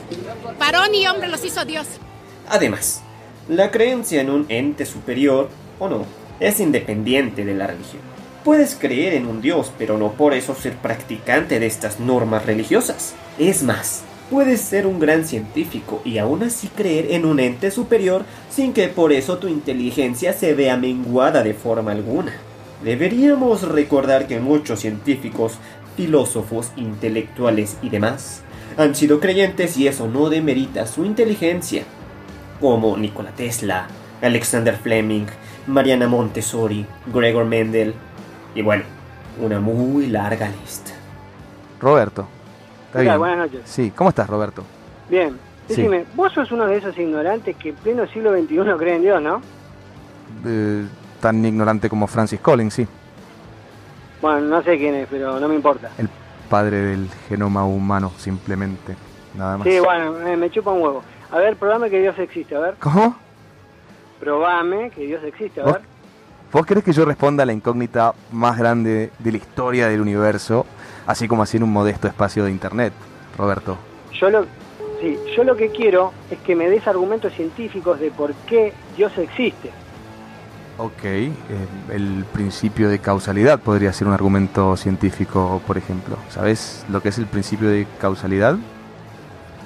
Varón 0.59 0.93
y 0.95 1.05
hombre 1.07 1.27
los 1.27 1.43
hizo 1.43 1.65
Dios. 1.65 1.85
Además, 2.49 3.01
la 3.47 3.71
creencia 3.71 4.21
en 4.21 4.29
un 4.29 4.45
ente 4.49 4.85
superior, 4.85 5.49
o 5.79 5.89
no, 5.89 6.05
es 6.39 6.59
independiente 6.59 7.45
de 7.45 7.53
la 7.53 7.67
religión. 7.67 8.01
Puedes 8.43 8.75
creer 8.75 9.13
en 9.13 9.27
un 9.27 9.41
Dios, 9.41 9.71
pero 9.77 9.97
no 9.97 10.13
por 10.13 10.33
eso 10.33 10.55
ser 10.55 10.73
practicante 10.75 11.59
de 11.59 11.67
estas 11.67 11.99
normas 11.99 12.45
religiosas. 12.45 13.13
Es 13.37 13.61
más, 13.61 14.01
puedes 14.31 14.61
ser 14.61 14.87
un 14.87 14.97
gran 14.97 15.25
científico 15.25 16.01
y 16.05 16.17
aún 16.17 16.41
así 16.43 16.69
creer 16.69 17.11
en 17.11 17.25
un 17.25 17.41
ente 17.41 17.69
superior 17.69 18.23
sin 18.49 18.71
que 18.71 18.87
por 18.87 19.11
eso 19.11 19.37
tu 19.39 19.49
inteligencia 19.49 20.31
se 20.31 20.53
vea 20.53 20.77
menguada 20.77 21.43
de 21.43 21.53
forma 21.53 21.91
alguna. 21.91 22.31
Deberíamos 22.81 23.63
recordar 23.63 24.27
que 24.27 24.39
muchos 24.39 24.79
científicos, 24.79 25.57
filósofos, 25.97 26.71
intelectuales 26.77 27.77
y 27.81 27.89
demás 27.89 28.41
han 28.77 28.95
sido 28.95 29.19
creyentes 29.19 29.75
y 29.75 29.89
eso 29.89 30.07
no 30.07 30.29
demerita 30.29 30.87
su 30.87 31.03
inteligencia 31.03 31.83
como 32.61 32.95
Nikola 32.95 33.31
Tesla, 33.31 33.87
Alexander 34.21 34.77
Fleming, 34.77 35.25
Mariana 35.67 36.07
Montessori, 36.07 36.85
Gregor 37.13 37.43
Mendel 37.43 37.93
y 38.55 38.61
bueno, 38.61 38.83
una 39.41 39.59
muy 39.59 40.07
larga 40.07 40.49
lista. 40.49 40.91
Roberto. 41.81 42.40
¿Está 42.91 42.99
¿Qué 42.99 43.05
tal? 43.05 43.05
bien? 43.05 43.19
Buenas 43.19 43.37
noches. 43.37 43.61
Sí, 43.65 43.91
¿cómo 43.95 44.09
estás, 44.09 44.29
Roberto? 44.29 44.63
Bien. 45.09 45.37
Sí. 45.67 45.75
Decime, 45.75 46.05
vos 46.15 46.33
sos 46.33 46.51
uno 46.51 46.65
de 46.67 46.75
esos 46.77 46.97
ignorantes 46.97 47.55
que 47.55 47.69
en 47.69 47.75
pleno 47.75 48.05
siglo 48.07 48.33
XXI 48.35 48.57
creen 48.77 48.95
en 48.97 49.01
Dios, 49.01 49.21
¿no? 49.21 49.41
Eh, 50.45 50.85
tan 51.21 51.45
ignorante 51.45 51.87
como 51.89 52.07
Francis 52.07 52.41
Collins, 52.41 52.73
sí. 52.73 52.87
Bueno, 54.21 54.41
no 54.41 54.61
sé 54.63 54.77
quién 54.77 54.95
es, 54.95 55.07
pero 55.09 55.39
no 55.39 55.47
me 55.47 55.55
importa. 55.55 55.89
El 55.97 56.09
padre 56.49 56.81
del 56.81 57.07
genoma 57.29 57.63
humano, 57.65 58.11
simplemente. 58.17 58.95
Nada 59.35 59.57
más. 59.57 59.65
Sí, 59.67 59.79
bueno, 59.79 60.27
eh, 60.27 60.35
me 60.35 60.49
chupa 60.51 60.71
un 60.71 60.81
huevo. 60.81 61.03
A 61.31 61.37
ver, 61.37 61.55
probame 61.55 61.89
que 61.89 62.01
Dios 62.01 62.19
existe, 62.19 62.53
a 62.55 62.59
ver. 62.59 62.75
¿Cómo? 62.79 63.15
Probame 64.19 64.89
que 64.91 65.05
Dios 65.05 65.23
existe, 65.23 65.61
a 65.61 65.63
¿Vos, 65.63 65.73
ver. 65.73 65.81
vos 66.51 66.65
querés 66.65 66.83
que 66.83 66.91
yo 66.91 67.05
responda 67.05 67.43
a 67.43 67.45
la 67.45 67.53
incógnita 67.53 68.13
más 68.31 68.57
grande 68.57 69.11
de 69.17 69.31
la 69.31 69.37
historia 69.37 69.87
del 69.87 70.01
universo, 70.01 70.65
así 71.07 71.27
como 71.27 71.43
así 71.43 71.57
en 71.57 71.63
un 71.63 71.71
modesto 71.71 72.07
espacio 72.07 72.43
de 72.45 72.51
internet, 72.51 72.93
Roberto? 73.37 73.77
Yo 74.19 74.29
lo, 74.29 74.45
sí, 75.01 75.17
yo 75.35 75.43
lo 75.43 75.55
que 75.55 75.69
quiero 75.69 76.11
es 76.29 76.39
que 76.39 76.55
me 76.55 76.69
des 76.69 76.87
argumentos 76.87 77.33
científicos 77.33 77.99
de 77.99 78.11
por 78.11 78.33
qué 78.47 78.73
Dios 78.97 79.11
existe. 79.17 79.71
Ok, 80.77 81.03
eh, 81.03 81.29
el 81.91 82.25
principio 82.33 82.89
de 82.89 82.99
causalidad 82.99 83.59
podría 83.59 83.93
ser 83.93 84.07
un 84.07 84.13
argumento 84.13 84.75
científico, 84.77 85.61
por 85.67 85.77
ejemplo. 85.77 86.17
¿Sabes 86.29 86.85
lo 86.89 87.01
que 87.01 87.09
es 87.09 87.17
el 87.17 87.27
principio 87.27 87.69
de 87.69 87.85
causalidad? 87.99 88.55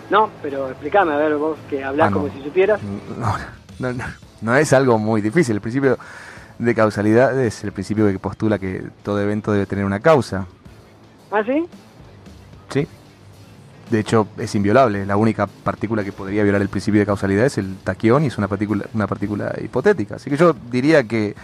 No, 0.10 0.30
pero 0.42 0.70
explícame, 0.70 1.13
a 1.13 1.18
ver, 1.18 1.36
vos 1.38 1.58
que 1.70 1.84
hablás 1.84 2.08
Ah, 2.08 2.10
no. 2.12 2.18
como 2.18 2.34
si 2.34 2.42
supieras. 2.44 2.80
No, 3.18 3.34
no, 3.80 3.94
no, 3.94 4.04
no 4.42 4.56
es 4.56 4.74
algo 4.74 4.98
muy 4.98 5.22
difícil. 5.22 5.56
El 5.56 5.62
principio 5.62 5.98
de 6.60 6.75
causalidad 6.75 7.39
es 7.42 7.63
el 7.63 7.72
principio 7.72 8.08
que 8.08 8.20
postula 8.20 8.60
que 8.60 8.84
todo 9.04 9.22
evento 9.22 9.51
debe 9.51 9.65
tener 9.65 9.86
una 9.86 10.00
causa. 10.00 10.46
¿Ah, 11.36 11.44
sí? 11.46 11.68
Sí. 12.70 12.88
De 13.89 14.00
hecho, 14.00 14.30
es 14.38 14.56
inviolable. 14.56 15.06
La 15.06 15.18
única 15.18 15.48
partícula 15.48 16.01
que 16.01 16.13
podría 16.13 16.44
violar 16.44 16.62
el 16.62 16.70
principio 16.70 17.01
de 17.01 17.06
causalidad 17.06 17.46
es 17.46 17.58
el 17.58 17.75
taquión 17.75 18.24
y 18.24 18.27
es 18.27 18.38
una 18.38 18.48
partícula, 18.48 18.86
una 18.94 19.06
partícula 19.06 19.54
hipotética. 19.62 20.15
Así 20.15 20.30
que 20.30 20.38
yo 20.38 20.56
diría 20.72 21.04
que, 21.04 21.36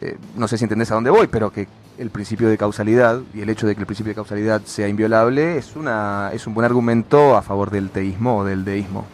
eh, 0.00 0.18
no 0.34 0.48
sé 0.48 0.58
si 0.58 0.64
entendés 0.64 0.90
a 0.90 0.96
dónde 0.96 1.10
voy, 1.10 1.28
pero 1.28 1.52
que 1.52 1.68
el 1.96 2.10
principio 2.10 2.48
de 2.48 2.58
causalidad 2.58 3.20
y 3.32 3.42
el 3.42 3.50
hecho 3.50 3.68
de 3.68 3.76
que 3.76 3.82
el 3.82 3.86
principio 3.86 4.10
de 4.10 4.16
causalidad 4.16 4.62
sea 4.64 4.88
inviolable 4.88 5.58
es, 5.58 5.76
una, 5.76 6.30
es 6.32 6.48
un 6.48 6.54
buen 6.54 6.64
argumento 6.64 7.36
a 7.36 7.42
favor 7.42 7.70
del 7.70 7.90
teísmo 7.90 8.38
o 8.38 8.44
del 8.44 8.64
deísmo. 8.64 9.06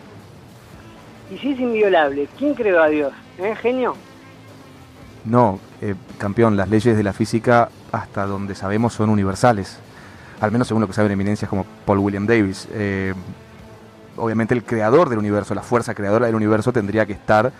Y 1.30 1.37
si 1.37 1.52
es 1.52 1.61
inviolable, 1.61 2.26
¿quién 2.38 2.54
creó 2.54 2.83
a 2.83 2.88
Dios? 2.88 3.12
¿Eh, 3.37 3.54
genio? 3.54 3.95
No, 5.26 5.61
eh, 5.83 5.95
campeón, 6.16 6.57
las 6.57 6.71
leyes 6.71 6.97
de 6.97 7.02
la 7.02 7.12
física, 7.12 7.69
hasta 7.92 8.25
donde 8.25 8.54
sabemos, 8.54 8.95
son 8.95 9.11
universales. 9.11 9.78
Al 10.40 10.50
menos 10.52 10.68
según 10.68 10.80
lo 10.80 10.87
que 10.87 10.92
saben 10.92 11.12
eminencias 11.12 11.49
como 11.49 11.64
Paul 11.85 11.99
William 11.99 12.26
Davis. 12.26 12.66
Eh, 12.73 13.14
obviamente 14.16 14.54
el 14.54 14.64
creador 14.64 15.09
del 15.09 15.18
universo, 15.18 15.54
la 15.54 15.62
fuerza 15.62 15.94
creadora 15.94 16.26
del 16.26 16.35
universo 16.35 16.73
tendría 16.73 17.06
que 17.06 17.12
estar, 17.12 17.52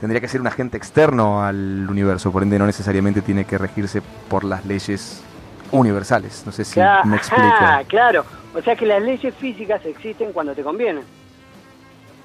tendría 0.00 0.20
que 0.20 0.28
ser 0.28 0.40
un 0.40 0.46
agente 0.46 0.76
externo 0.76 1.42
al 1.42 1.86
universo, 1.88 2.30
por 2.30 2.42
ende 2.42 2.58
no 2.58 2.66
necesariamente 2.66 3.22
tiene 3.22 3.44
que 3.44 3.58
regirse 3.58 4.02
por 4.28 4.44
las 4.44 4.64
leyes 4.66 5.22
universales. 5.70 6.42
No 6.46 6.52
sé 6.52 6.64
si 6.64 6.80
me 7.04 7.16
explico. 7.16 7.44
Ah, 7.44 7.82
claro. 7.86 8.24
O 8.54 8.62
sea 8.62 8.76
que 8.76 8.86
las 8.86 9.02
leyes 9.02 9.34
físicas 9.34 9.84
existen 9.84 10.32
cuando 10.32 10.54
te 10.54 10.62
conviene. 10.62 11.02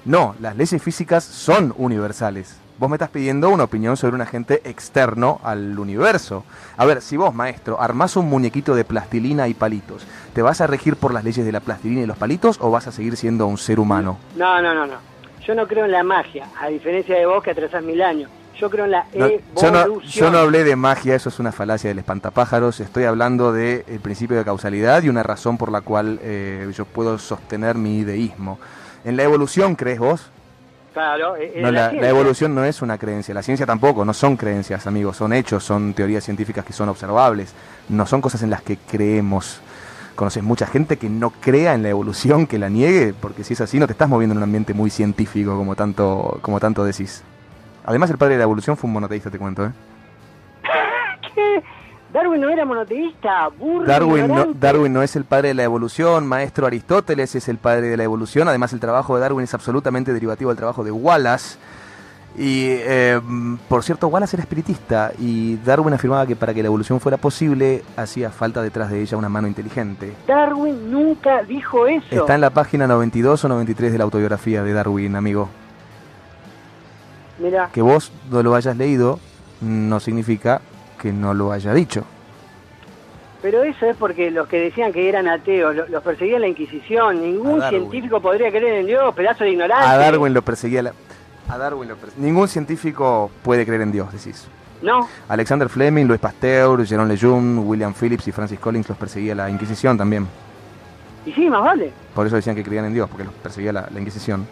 No, 0.04 0.34
las 0.40 0.56
leyes 0.56 0.82
físicas 0.82 1.24
son 1.24 1.74
universales. 1.76 2.56
Vos 2.76 2.90
me 2.90 2.96
estás 2.96 3.10
pidiendo 3.10 3.50
una 3.50 3.64
opinión 3.64 3.96
sobre 3.96 4.16
un 4.16 4.22
agente 4.22 4.60
externo 4.64 5.40
al 5.44 5.78
universo. 5.78 6.44
A 6.76 6.84
ver, 6.84 7.02
si 7.02 7.16
vos, 7.16 7.32
maestro, 7.32 7.80
armás 7.80 8.16
un 8.16 8.28
muñequito 8.28 8.74
de 8.74 8.84
plastilina 8.84 9.46
y 9.46 9.54
palitos, 9.54 10.04
¿te 10.32 10.42
vas 10.42 10.60
a 10.60 10.66
regir 10.66 10.96
por 10.96 11.14
las 11.14 11.22
leyes 11.22 11.46
de 11.46 11.52
la 11.52 11.60
plastilina 11.60 12.02
y 12.02 12.06
los 12.06 12.16
palitos 12.16 12.58
o 12.60 12.72
vas 12.72 12.88
a 12.88 12.92
seguir 12.92 13.16
siendo 13.16 13.46
un 13.46 13.58
ser 13.58 13.78
humano? 13.78 14.18
No, 14.36 14.60
no, 14.60 14.74
no, 14.74 14.86
no. 14.86 14.96
Yo 15.46 15.54
no 15.54 15.68
creo 15.68 15.84
en 15.84 15.92
la 15.92 16.02
magia, 16.02 16.48
a 16.60 16.66
diferencia 16.68 17.16
de 17.16 17.26
vos 17.26 17.44
que 17.44 17.52
atrasás 17.52 17.82
mil 17.84 18.02
años. 18.02 18.28
Yo 18.58 18.68
creo 18.70 18.86
en 18.86 18.92
la 18.92 19.06
No, 19.14 19.26
evolución. 19.26 19.54
yo, 19.54 19.70
no, 19.72 20.00
yo 20.00 20.30
no 20.30 20.38
hablé 20.38 20.64
de 20.64 20.74
magia, 20.74 21.14
eso 21.14 21.28
es 21.28 21.38
una 21.38 21.52
falacia 21.52 21.88
del 21.88 21.98
espantapájaros. 22.00 22.80
Estoy 22.80 23.04
hablando 23.04 23.52
del 23.52 23.84
principio 24.02 24.36
de 24.36 24.44
causalidad 24.44 25.02
y 25.04 25.08
una 25.08 25.22
razón 25.22 25.58
por 25.58 25.70
la 25.70 25.80
cual 25.80 26.18
eh, 26.22 26.68
yo 26.76 26.86
puedo 26.86 27.18
sostener 27.18 27.76
mi 27.76 28.02
deísmo. 28.04 28.58
¿En 29.04 29.16
la 29.16 29.22
evolución 29.24 29.74
crees 29.76 29.98
vos? 29.98 30.30
Claro, 30.94 31.34
eh, 31.36 31.52
eh, 31.56 31.60
No, 31.60 31.72
la, 31.72 31.92
la 31.92 32.08
evolución 32.08 32.54
no 32.54 32.64
es 32.64 32.80
una 32.80 32.96
creencia, 32.98 33.34
la 33.34 33.42
ciencia 33.42 33.66
tampoco, 33.66 34.04
no 34.04 34.14
son 34.14 34.36
creencias, 34.36 34.86
amigos, 34.86 35.16
son 35.16 35.32
hechos, 35.32 35.64
son 35.64 35.92
teorías 35.92 36.22
científicas 36.22 36.64
que 36.64 36.72
son 36.72 36.88
observables, 36.88 37.52
no 37.88 38.06
son 38.06 38.20
cosas 38.20 38.42
en 38.44 38.50
las 38.50 38.62
que 38.62 38.76
creemos. 38.76 39.60
Conoces 40.14 40.44
mucha 40.44 40.68
gente 40.68 40.96
que 40.96 41.10
no 41.10 41.30
crea 41.30 41.74
en 41.74 41.82
la 41.82 41.88
evolución, 41.88 42.46
que 42.46 42.60
la 42.60 42.68
niegue, 42.68 43.12
porque 43.12 43.42
si 43.42 43.54
es 43.54 43.60
así 43.60 43.80
no 43.80 43.86
te 43.88 43.92
estás 43.92 44.08
moviendo 44.08 44.34
en 44.34 44.36
un 44.38 44.44
ambiente 44.44 44.72
muy 44.72 44.88
científico 44.88 45.56
como 45.56 45.74
tanto, 45.74 46.38
como 46.40 46.60
tanto 46.60 46.84
decís. 46.84 47.24
Además 47.84 48.08
el 48.10 48.16
padre 48.16 48.34
de 48.34 48.38
la 48.38 48.44
evolución 48.44 48.76
fue 48.76 48.86
un 48.86 48.94
monoteísta, 48.94 49.30
te 49.30 49.38
cuento, 49.38 49.66
¿eh? 49.66 49.72
Darwin 52.14 52.40
no 52.40 52.48
era 52.48 52.64
monoteísta, 52.64 53.48
burro. 53.48 53.86
Darwin 53.86 54.18
no, 54.18 54.24
ignorante. 54.26 54.58
Darwin 54.60 54.92
no 54.92 55.02
es 55.02 55.16
el 55.16 55.24
padre 55.24 55.48
de 55.48 55.54
la 55.54 55.64
evolución, 55.64 56.28
maestro 56.28 56.64
Aristóteles 56.64 57.34
es 57.34 57.48
el 57.48 57.58
padre 57.58 57.88
de 57.88 57.96
la 57.96 58.04
evolución, 58.04 58.46
además 58.46 58.72
el 58.72 58.78
trabajo 58.78 59.16
de 59.16 59.22
Darwin 59.22 59.42
es 59.42 59.52
absolutamente 59.52 60.12
derivativo 60.12 60.50
del 60.50 60.56
trabajo 60.56 60.84
de 60.84 60.92
Wallace. 60.92 61.58
Y 62.36 62.66
eh, 62.68 63.20
por 63.68 63.82
cierto, 63.82 64.06
Wallace 64.06 64.36
era 64.36 64.42
espiritista 64.44 65.10
y 65.18 65.56
Darwin 65.56 65.94
afirmaba 65.94 66.24
que 66.24 66.36
para 66.36 66.54
que 66.54 66.62
la 66.62 66.68
evolución 66.68 67.00
fuera 67.00 67.16
posible 67.16 67.82
hacía 67.96 68.30
falta 68.30 68.62
detrás 68.62 68.90
de 68.90 69.02
ella 69.02 69.16
una 69.16 69.28
mano 69.28 69.48
inteligente. 69.48 70.14
Darwin 70.28 70.92
nunca 70.92 71.42
dijo 71.42 71.88
eso. 71.88 72.06
Está 72.10 72.36
en 72.36 72.40
la 72.40 72.50
página 72.50 72.86
92 72.86 73.44
o 73.44 73.48
93 73.48 73.90
de 73.90 73.98
la 73.98 74.04
autobiografía 74.04 74.62
de 74.62 74.72
Darwin, 74.72 75.16
amigo. 75.16 75.48
Mira, 77.40 77.70
Que 77.72 77.82
vos 77.82 78.12
no 78.30 78.40
lo 78.44 78.54
hayas 78.54 78.76
leído 78.76 79.18
no 79.60 79.98
significa 79.98 80.60
que 81.00 81.12
no 81.12 81.34
lo 81.34 81.52
haya 81.52 81.74
dicho. 81.74 82.04
Pero 83.44 83.62
eso 83.62 83.84
es 83.84 83.94
porque 83.96 84.30
los 84.30 84.48
que 84.48 84.58
decían 84.58 84.90
que 84.90 85.06
eran 85.06 85.28
ateos, 85.28 85.76
lo- 85.76 85.86
los 85.86 86.02
perseguía 86.02 86.38
la 86.38 86.48
Inquisición. 86.48 87.20
Ningún 87.20 87.60
científico 87.68 88.18
podría 88.18 88.48
creer 88.48 88.76
en 88.80 88.86
Dios, 88.86 89.14
pedazo 89.14 89.44
de 89.44 89.50
ignorante. 89.50 89.86
A 89.86 89.98
Darwin 89.98 90.32
lo 90.32 90.40
perseguía 90.40 90.82
la... 90.82 90.94
A 91.50 91.58
Darwin 91.58 91.90
lo 91.90 91.96
Ningún 92.16 92.48
científico 92.48 93.30
puede 93.42 93.66
creer 93.66 93.82
en 93.82 93.92
Dios, 93.92 94.10
decís. 94.10 94.46
No, 94.80 95.06
Alexander 95.28 95.68
Fleming, 95.68 96.06
Louis 96.06 96.18
Pasteur, 96.20 96.86
Jerome 96.86 97.08
Lejeune, 97.12 97.58
William 97.60 97.92
Phillips 97.92 98.26
y 98.28 98.32
Francis 98.32 98.58
Collins 98.58 98.88
los 98.88 98.96
perseguía 98.96 99.34
la 99.34 99.50
Inquisición 99.50 99.98
también. 99.98 100.26
y 101.26 101.32
sí, 101.32 101.50
más 101.50 101.62
vale. 101.62 101.92
Por 102.14 102.26
eso 102.26 102.36
decían 102.36 102.56
que 102.56 102.62
creían 102.64 102.86
en 102.86 102.94
Dios, 102.94 103.10
porque 103.10 103.24
los 103.24 103.34
perseguía 103.34 103.74
la, 103.74 103.88
la 103.92 104.00
Inquisición. 104.00 104.46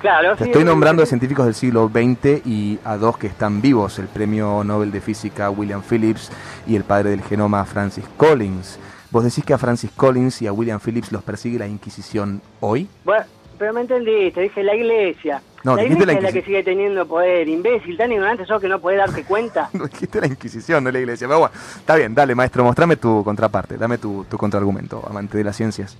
Claro, 0.00 0.34
Te 0.36 0.44
sí, 0.44 0.50
estoy 0.50 0.62
es- 0.62 0.66
nombrando 0.66 1.02
a 1.02 1.06
científicos 1.06 1.44
del 1.44 1.54
siglo 1.54 1.88
XX 1.92 2.46
y 2.46 2.78
a 2.84 2.96
dos 2.96 3.18
que 3.18 3.26
están 3.26 3.60
vivos, 3.60 3.98
el 3.98 4.06
premio 4.08 4.64
Nobel 4.64 4.90
de 4.90 5.00
Física 5.00 5.50
William 5.50 5.82
Phillips 5.82 6.30
y 6.66 6.76
el 6.76 6.84
padre 6.84 7.10
del 7.10 7.22
genoma 7.22 7.64
Francis 7.66 8.04
Collins. 8.16 8.78
¿Vos 9.10 9.24
decís 9.24 9.44
que 9.44 9.52
a 9.52 9.58
Francis 9.58 9.90
Collins 9.94 10.40
y 10.42 10.46
a 10.46 10.52
William 10.52 10.80
Phillips 10.80 11.12
los 11.12 11.22
persigue 11.22 11.58
la 11.58 11.66
Inquisición 11.66 12.40
hoy? 12.60 12.88
Bueno, 13.04 13.24
pero 13.58 13.72
me 13.74 13.82
entendiste, 13.82 14.40
dije 14.40 14.62
la 14.62 14.74
iglesia. 14.74 15.42
No, 15.64 15.76
la 15.76 15.82
iglesia 15.84 16.06
la 16.06 16.12
es 16.14 16.22
la 16.22 16.32
que 16.32 16.42
sigue 16.42 16.62
teniendo 16.62 17.06
poder. 17.06 17.46
Imbécil, 17.46 17.98
tan 17.98 18.10
ignorante 18.10 18.46
sos 18.46 18.58
que 18.62 18.68
no 18.68 18.78
podés 18.80 18.96
darte 18.98 19.24
cuenta. 19.24 19.68
No 19.74 19.84
dijiste 19.92 20.18
la 20.20 20.28
Inquisición, 20.28 20.82
no 20.82 20.90
la 20.90 20.98
Iglesia. 21.00 21.26
Pero 21.28 21.40
bueno, 21.40 21.54
está 21.76 21.96
bien, 21.96 22.14
dale 22.14 22.34
maestro, 22.34 22.64
mostrame 22.64 22.96
tu 22.96 23.22
contraparte, 23.22 23.76
dame 23.76 23.98
tu, 23.98 24.24
tu 24.24 24.38
contraargumento, 24.38 25.04
amante 25.06 25.36
de 25.36 25.44
las 25.44 25.56
ciencias. 25.56 25.98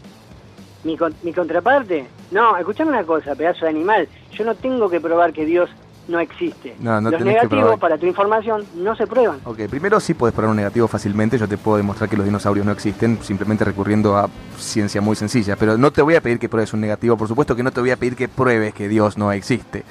¿Mi, 0.84 0.96
con- 0.96 1.14
mi 1.22 1.32
contraparte? 1.32 2.06
No, 2.30 2.56
escuchame 2.56 2.90
una 2.90 3.04
cosa, 3.04 3.34
pedazo 3.34 3.64
de 3.66 3.70
animal. 3.70 4.08
Yo 4.32 4.44
no 4.44 4.54
tengo 4.54 4.88
que 4.88 5.00
probar 5.00 5.32
que 5.32 5.44
Dios 5.44 5.68
no 6.08 6.18
existe. 6.18 6.74
No, 6.80 7.00
no 7.00 7.10
Los 7.10 7.20
negativos, 7.20 7.48
probar. 7.62 7.78
para 7.78 7.98
tu 7.98 8.06
información, 8.06 8.64
no 8.74 8.96
se 8.96 9.06
prueban. 9.06 9.38
Ok, 9.44 9.58
primero 9.68 10.00
sí 10.00 10.14
puedes 10.14 10.34
poner 10.34 10.50
un 10.50 10.56
negativo 10.56 10.88
fácilmente, 10.88 11.38
yo 11.38 11.46
te 11.46 11.56
puedo 11.58 11.76
demostrar 11.76 12.08
que 12.08 12.16
los 12.16 12.24
dinosaurios 12.26 12.64
no 12.66 12.72
existen, 12.72 13.18
simplemente 13.22 13.64
recurriendo 13.64 14.16
a 14.16 14.28
ciencia 14.58 15.00
muy 15.00 15.14
sencilla, 15.14 15.54
pero 15.56 15.76
no 15.78 15.92
te 15.92 16.02
voy 16.02 16.16
a 16.16 16.20
pedir 16.20 16.38
que 16.38 16.48
pruebes 16.48 16.72
un 16.72 16.80
negativo, 16.80 17.16
por 17.16 17.28
supuesto 17.28 17.54
que 17.54 17.62
no 17.62 17.70
te 17.70 17.80
voy 17.80 17.90
a 17.90 17.96
pedir 17.96 18.16
que 18.16 18.26
pruebes 18.28 18.74
que 18.74 18.88
Dios 18.88 19.18
no 19.18 19.30
existe. 19.30 19.84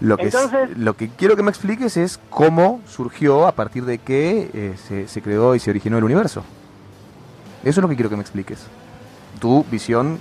Lo 0.00 0.16
que, 0.18 0.26
es- 0.26 0.34
Entonces- 0.34 0.76
lo 0.76 0.94
que 0.94 1.08
quiero 1.08 1.34
que 1.34 1.42
me 1.42 1.50
expliques 1.50 1.96
es 1.96 2.20
cómo 2.30 2.80
surgió 2.86 3.46
a 3.48 3.52
partir 3.52 3.86
de 3.86 3.98
que 3.98 4.50
eh, 4.52 4.74
se, 4.86 5.08
se 5.08 5.22
creó 5.22 5.54
y 5.54 5.58
se 5.58 5.70
originó 5.70 5.96
el 5.98 6.04
universo. 6.04 6.44
Eso 7.64 7.80
es 7.80 7.82
lo 7.82 7.88
que 7.88 7.96
quiero 7.96 8.10
que 8.10 8.16
me 8.16 8.22
expliques. 8.22 8.66
Tu 9.40 9.64
visión 9.70 10.18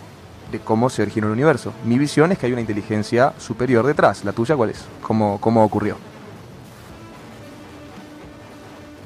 de 0.51 0.60
cómo 0.60 0.89
se 0.89 1.01
originó 1.01 1.28
el 1.28 1.34
universo. 1.34 1.73
Mi 1.86 1.97
visión 1.97 2.32
es 2.32 2.38
que 2.38 2.45
hay 2.45 2.51
una 2.51 2.62
inteligencia 2.62 3.34
superior 3.38 3.86
detrás. 3.86 4.23
¿La 4.25 4.32
tuya 4.34 4.56
cuál 4.56 4.69
es? 4.71 4.86
¿Cómo, 5.01 5.39
cómo 5.41 5.63
ocurrió? 5.63 5.97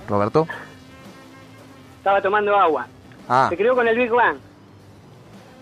Roberto. 0.08 0.48
Estaba 1.98 2.22
tomando 2.22 2.56
agua. 2.58 2.88
Ah, 3.28 3.48
Se 3.50 3.58
creó 3.58 3.76
con 3.76 3.88
el 3.88 3.98
Big 3.98 4.10
Bang. 4.10 4.38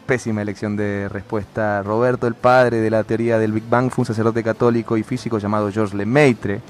pésima 0.06 0.42
elección 0.42 0.78
de 0.78 1.10
respuesta. 1.10 1.84
Roberto, 1.84 2.28
el 2.28 2.36
padre 2.36 2.78
de 2.78 2.90
la 2.90 3.04
teoría 3.04 3.38
del 3.40 3.52
Big 3.52 3.68
Bang, 3.70 3.90
fue 3.92 4.04
un 4.04 4.06
sacerdote 4.06 4.42
católico 4.44 4.96
y 4.96 5.04
físico 5.04 5.38
llamado 5.38 5.70
Georges 5.70 5.94
Lemaitre. 5.94 6.62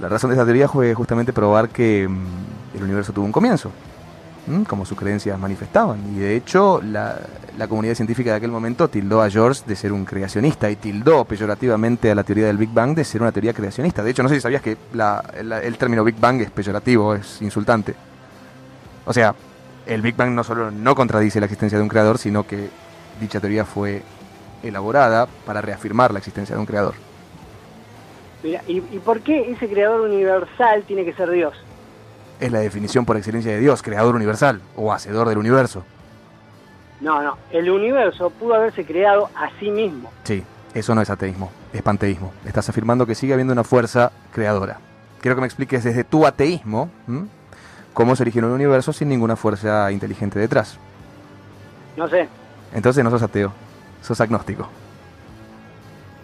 La 0.00 0.08
razón 0.08 0.30
de 0.30 0.34
esta 0.34 0.44
teoría 0.44 0.66
fue 0.68 0.92
justamente 0.94 1.32
probar 1.32 1.68
que 1.68 2.08
mm, 2.08 2.76
el 2.76 2.82
universo 2.82 3.12
tuvo 3.12 3.24
un 3.26 3.30
comienzo, 3.32 3.70
como 4.68 4.84
sus 4.84 4.98
creencias 4.98 5.38
manifestaban. 5.38 6.00
Y 6.16 6.18
de 6.18 6.36
hecho, 6.36 6.80
la, 6.82 7.16
la 7.56 7.68
comunidad 7.68 7.94
científica 7.94 8.30
de 8.30 8.36
aquel 8.36 8.50
momento 8.50 8.88
tildó 8.88 9.22
a 9.22 9.30
George 9.30 9.62
de 9.66 9.76
ser 9.76 9.92
un 9.92 10.04
creacionista 10.04 10.68
y 10.70 10.76
tildó 10.76 11.24
peyorativamente 11.24 12.10
a 12.10 12.14
la 12.14 12.24
teoría 12.24 12.46
del 12.46 12.56
Big 12.56 12.70
Bang 12.72 12.94
de 12.94 13.04
ser 13.04 13.22
una 13.22 13.30
teoría 13.32 13.52
creacionista. 13.52 14.02
De 14.02 14.10
hecho, 14.10 14.22
no 14.22 14.28
sé 14.28 14.34
si 14.36 14.40
sabías 14.40 14.60
que 14.62 14.76
la- 14.94 15.22
el 15.62 15.76
término 15.78 16.02
Big 16.04 16.18
Bang 16.18 16.40
es 16.40 16.50
peyorativo, 16.50 17.14
es 17.14 17.40
insultante. 17.40 17.94
O 19.04 19.12
sea, 19.12 19.34
el 19.86 20.02
Big 20.02 20.16
Bang 20.16 20.30
no 20.32 20.44
solo 20.44 20.70
no 20.70 20.94
contradice 20.94 21.38
la 21.40 21.46
existencia 21.46 21.78
de 21.78 21.82
un 21.82 21.88
creador, 21.88 22.18
sino 22.18 22.46
que 22.46 22.68
dicha 23.20 23.40
teoría 23.40 23.64
fue 23.64 24.02
elaborada 24.62 25.26
para 25.46 25.60
reafirmar 25.60 26.12
la 26.12 26.18
existencia 26.18 26.54
de 26.54 26.60
un 26.60 26.66
creador. 26.66 26.94
Mira, 28.42 28.60
¿y, 28.66 28.78
¿y 28.78 28.98
por 29.04 29.20
qué 29.20 29.50
ese 29.52 29.68
creador 29.68 30.00
universal 30.02 30.82
tiene 30.86 31.04
que 31.04 31.12
ser 31.14 31.30
Dios? 31.30 31.54
Es 32.40 32.50
la 32.50 32.60
definición 32.60 33.04
por 33.04 33.16
excelencia 33.16 33.52
de 33.52 33.60
Dios, 33.60 33.82
creador 33.82 34.14
universal 34.14 34.60
o 34.76 34.92
hacedor 34.92 35.28
del 35.28 35.38
universo. 35.38 35.84
No, 37.00 37.22
no. 37.22 37.36
El 37.50 37.68
universo 37.70 38.30
pudo 38.30 38.54
haberse 38.54 38.84
creado 38.84 39.28
a 39.34 39.50
sí 39.58 39.70
mismo. 39.70 40.10
Sí, 40.24 40.44
eso 40.74 40.94
no 40.94 41.02
es 41.02 41.10
ateísmo, 41.10 41.50
es 41.72 41.82
panteísmo. 41.82 42.32
Estás 42.44 42.68
afirmando 42.68 43.06
que 43.06 43.14
sigue 43.14 43.32
habiendo 43.32 43.52
una 43.52 43.64
fuerza 43.64 44.12
creadora. 44.32 44.78
Quiero 45.20 45.34
que 45.36 45.40
me 45.40 45.46
expliques 45.46 45.84
desde 45.84 46.04
tu 46.04 46.26
ateísmo 46.26 46.90
¿m? 47.08 47.26
cómo 47.92 48.16
se 48.16 48.22
originó 48.22 48.48
el 48.48 48.54
universo 48.54 48.92
sin 48.92 49.08
ninguna 49.08 49.36
fuerza 49.36 49.90
inteligente 49.92 50.38
detrás. 50.38 50.78
No 51.96 52.08
sé. 52.08 52.28
Entonces 52.74 53.04
no 53.04 53.10
sos 53.10 53.22
ateo, 53.22 53.52
sos 54.00 54.20
agnóstico. 54.20 54.68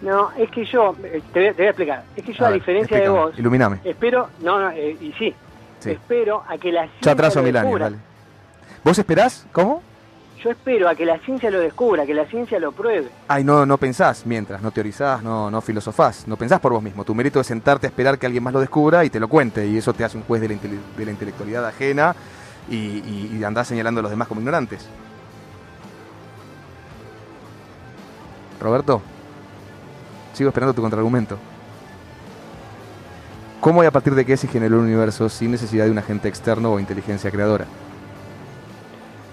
No, 0.01 0.31
es 0.37 0.49
que 0.49 0.65
yo, 0.65 0.95
eh, 1.03 1.21
te 1.33 1.51
voy, 1.51 1.65
a 1.65 1.69
explicar, 1.69 2.03
es 2.15 2.23
que 2.23 2.33
yo 2.33 2.45
A 2.45 2.47
a, 2.47 2.51
ver, 2.51 2.59
diferencia 2.59 2.97
de 2.97 3.09
vos, 3.09 3.33
espero, 3.83 4.29
no, 4.41 4.59
no, 4.59 4.71
eh, 4.71 4.97
y 4.99 5.11
sí, 5.13 5.35
Sí. 5.79 5.91
espero 5.91 6.43
a 6.47 6.57
que 6.57 6.71
la 6.71 6.81
ciencia 6.83 7.01
Yo 7.01 7.11
atraso 7.11 7.39
lo 7.39 7.45
mil 7.45 7.57
años. 7.57 7.93
¿Vos 8.83 8.99
esperás? 8.99 9.45
¿Cómo? 9.51 9.81
Yo 10.43 10.51
espero 10.51 10.87
a 10.87 10.95
que 10.95 11.05
la 11.05 11.19
ciencia 11.19 11.51
lo 11.51 11.59
descubra, 11.59 12.05
que 12.05 12.13
la 12.13 12.25
ciencia 12.25 12.59
lo 12.59 12.71
pruebe. 12.71 13.09
Ay, 13.27 13.43
no, 13.43 13.65
no 13.65 13.77
pensás 13.77 14.25
mientras, 14.25 14.61
no 14.61 14.71
teorizás, 14.71 15.21
no, 15.21 15.51
no 15.51 15.59
filosofás, 15.59 16.27
no 16.27 16.37
pensás 16.37 16.61
por 16.61 16.71
vos 16.71 16.81
mismo. 16.81 17.03
Tu 17.03 17.13
mérito 17.13 17.41
es 17.41 17.47
sentarte 17.47 17.87
a 17.87 17.89
esperar 17.89 18.17
que 18.17 18.25
alguien 18.25 18.43
más 18.43 18.53
lo 18.53 18.61
descubra 18.61 19.03
y 19.03 19.09
te 19.09 19.19
lo 19.19 19.27
cuente, 19.27 19.67
y 19.67 19.77
eso 19.77 19.93
te 19.93 20.05
hace 20.05 20.15
un 20.15 20.23
juez 20.23 20.41
de 20.41 20.47
la, 20.47 20.53
intele- 20.53 20.79
de 20.97 21.05
la 21.05 21.11
intelectualidad 21.11 21.65
ajena 21.65 22.15
y, 22.69 22.75
y, 22.75 23.37
y 23.37 23.43
andás 23.43 23.67
señalando 23.67 23.99
a 23.99 24.03
los 24.03 24.11
demás 24.11 24.29
como 24.29 24.39
ignorantes. 24.39 24.87
Roberto, 28.61 29.01
sigo 30.33 30.49
esperando 30.49 30.73
tu 30.73 30.81
contraargumento. 30.81 31.37
¿Cómo 33.59 33.83
y 33.83 33.87
a 33.87 33.91
partir 33.91 34.15
de 34.15 34.25
qué 34.25 34.37
se 34.37 34.47
generó 34.47 34.77
el 34.77 34.85
universo 34.85 35.27
sin 35.27 35.51
necesidad 35.51 35.85
de 35.85 35.91
un 35.91 35.97
agente 35.97 36.29
externo 36.29 36.71
o 36.71 36.79
inteligencia 36.79 37.29
creadora? 37.29 37.65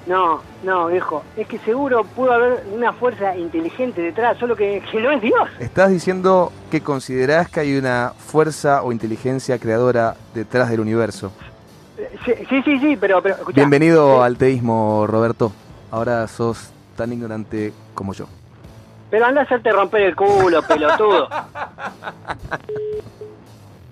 No, 0.07 0.41
no, 0.65 0.87
viejo, 0.87 1.23
es 1.37 1.47
que 1.47 1.59
seguro 1.59 2.05
pudo 2.05 2.33
haber 2.33 2.65
una 2.73 2.93
fuerza 2.93 3.37
inteligente 3.37 4.03
detrás, 4.03 4.37
solo 4.39 4.55
que, 4.55 4.83
que 4.91 5.01
no 5.01 5.11
es 5.11 5.21
Dios. 5.21 5.49
Estás 5.59 5.91
diciendo 5.91 6.53
que 6.71 6.81
considerás 6.81 7.49
que 7.49 7.61
hay 7.61 7.77
una 7.77 8.13
fuerza 8.17 8.83
o 8.83 8.93
inteligencia 8.93 9.59
creadora 9.59 10.15
detrás 10.35 10.71
del 10.71 10.81
universo. 10.81 11.33
Sí, 12.25 12.33
sí, 12.49 12.63
sí, 12.63 12.79
sí, 12.79 12.97
pero, 13.01 13.23
pero 13.23 13.37
escuchá, 13.37 13.61
Bienvenido 13.61 14.23
al 14.23 14.37
teísmo, 14.37 15.07
Roberto. 15.09 15.53
Ahora 15.91 16.27
sos 16.29 16.71
tan 16.97 17.13
ignorante 17.13 17.73
como 17.95 18.13
yo. 18.13 18.27
Pero 19.11 19.25
anda 19.25 19.43
a 19.43 19.45
hacerte 19.45 19.71
romper 19.73 20.03
el 20.03 20.17
culo, 20.17 20.63
pelotudo. 20.63 21.29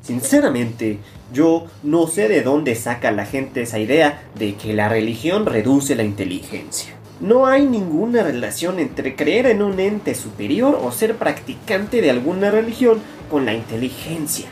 Sinceramente, 0.04 0.98
yo 1.32 1.64
no 1.82 2.06
sé 2.06 2.28
de 2.28 2.42
dónde 2.42 2.74
saca 2.74 3.10
la 3.10 3.24
gente 3.24 3.62
esa 3.62 3.78
idea 3.78 4.22
de 4.38 4.54
que 4.54 4.74
la 4.74 4.90
religión 4.90 5.46
reduce 5.46 5.96
la 5.96 6.02
inteligencia. 6.02 6.92
No 7.20 7.46
hay 7.46 7.66
ninguna 7.66 8.22
relación 8.22 8.80
entre 8.80 9.16
creer 9.16 9.46
en 9.46 9.62
un 9.62 9.80
ente 9.80 10.14
superior 10.14 10.78
o 10.82 10.92
ser 10.92 11.16
practicante 11.16 12.02
de 12.02 12.10
alguna 12.10 12.50
religión 12.50 12.98
con 13.30 13.46
la 13.46 13.54
inteligencia. 13.54 14.46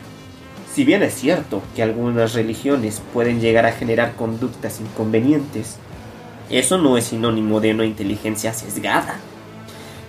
Si 0.73 0.85
bien 0.85 1.03
es 1.03 1.13
cierto 1.13 1.61
que 1.75 1.83
algunas 1.83 2.33
religiones 2.33 3.03
pueden 3.13 3.39
llegar 3.39 3.67
a 3.67 3.73
generar 3.73 4.15
conductas 4.15 4.81
inconvenientes, 4.81 5.75
eso 6.49 6.79
no 6.79 6.97
es 6.97 7.03
sinónimo 7.03 7.61
de 7.61 7.75
una 7.75 7.85
inteligencia 7.85 8.53
sesgada. 8.53 9.17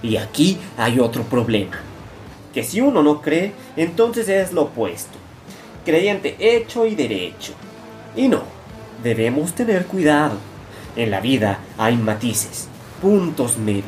Y 0.03 0.17
aquí 0.17 0.57
hay 0.79 1.01
otro 1.01 1.23
problema. 1.25 1.81
Que 2.55 2.65
si 2.65 2.81
uno 2.81 3.03
no 3.03 3.21
cree, 3.21 3.53
entonces 3.77 4.27
es 4.31 4.55
lo 4.55 4.63
opuesto. 4.63 5.24
Creyente 5.85 6.37
hecho 6.39 6.87
y 6.87 6.95
derecho. 6.95 7.53
Y 8.17 8.29
no, 8.29 8.43
debemos 9.03 9.55
tener 9.55 9.87
cuidado. 9.87 10.37
En 10.97 11.11
la 11.11 11.21
vida 11.21 11.59
hay 11.77 11.97
matices, 11.97 12.69
puntos 13.03 13.59
medios. 13.59 13.85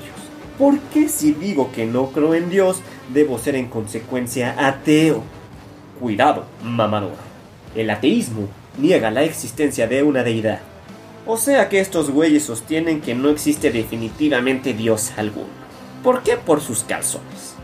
Porque 0.59 1.09
si 1.09 1.33
digo 1.33 1.71
que 1.73 1.87
no 1.87 2.11
creo 2.11 2.35
en 2.35 2.51
Dios, 2.51 2.81
debo 3.13 3.39
ser 3.39 3.55
en 3.57 3.69
consecuencia 3.69 4.55
ateo. 4.59 5.23
Cuidado, 6.01 6.47
mamador. 6.63 7.17
El 7.75 7.91
ateísmo 7.91 8.49
niega 8.79 9.11
la 9.11 9.23
existencia 9.23 9.87
de 9.87 10.03
una 10.03 10.23
deidad. 10.23 10.61
O 11.27 11.37
sea 11.37 11.69
que 11.69 11.81
estos 11.81 12.11
güeyes 12.11 12.45
sostienen 12.45 13.01
que 13.01 13.15
no 13.15 13.31
existe 13.31 13.71
definitivamente 13.71 14.75
Dios 14.75 15.13
alguno. 15.17 15.49
¿Por 16.03 16.23
qué? 16.23 16.37
Por 16.37 16.61
sus 16.61 16.85
calzones. 16.85 17.55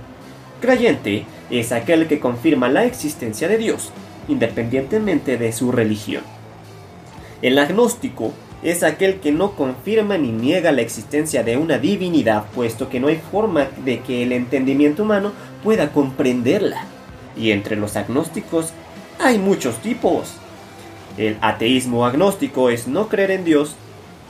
Creyente 0.61 1.25
es 1.51 1.73
aquel 1.73 2.09
que 2.09 2.21
confirma 2.21 2.69
la 2.69 2.85
existencia 2.85 3.49
de 3.49 3.59
Dios, 3.59 3.91
independientemente 4.29 5.37
de 5.37 5.53
su 5.53 5.73
religión. 5.73 6.23
El 7.43 7.59
agnóstico 7.59 8.33
es 8.63 8.85
aquel 8.85 9.19
que 9.19 9.33
no 9.33 9.53
confirma 9.57 10.19
ni 10.19 10.31
niega 10.31 10.71
la 10.71 10.83
existencia 10.83 11.43
de 11.43 11.57
una 11.57 11.79
divinidad, 11.79 12.45
puesto 12.55 12.89
que 12.89 13.01
no 13.01 13.09
hay 13.09 13.21
forma 13.31 13.69
de 13.85 14.01
que 14.01 14.23
el 14.23 14.33
entendimiento 14.33 15.03
humano 15.03 15.33
pueda 15.65 15.91
comprenderla. 15.91 16.85
Y 17.37 17.51
entre 17.51 17.77
los 17.77 17.97
agnósticos 17.97 18.73
hay 19.19 19.39
muchos 19.39 19.79
tipos. 19.79 20.35
El 21.19 21.37
ateísmo 21.41 22.07
agnóstico 22.07 22.71
es 22.71 22.87
no 22.87 23.09
creer 23.09 23.33
en 23.33 23.45
Dios, 23.45 23.75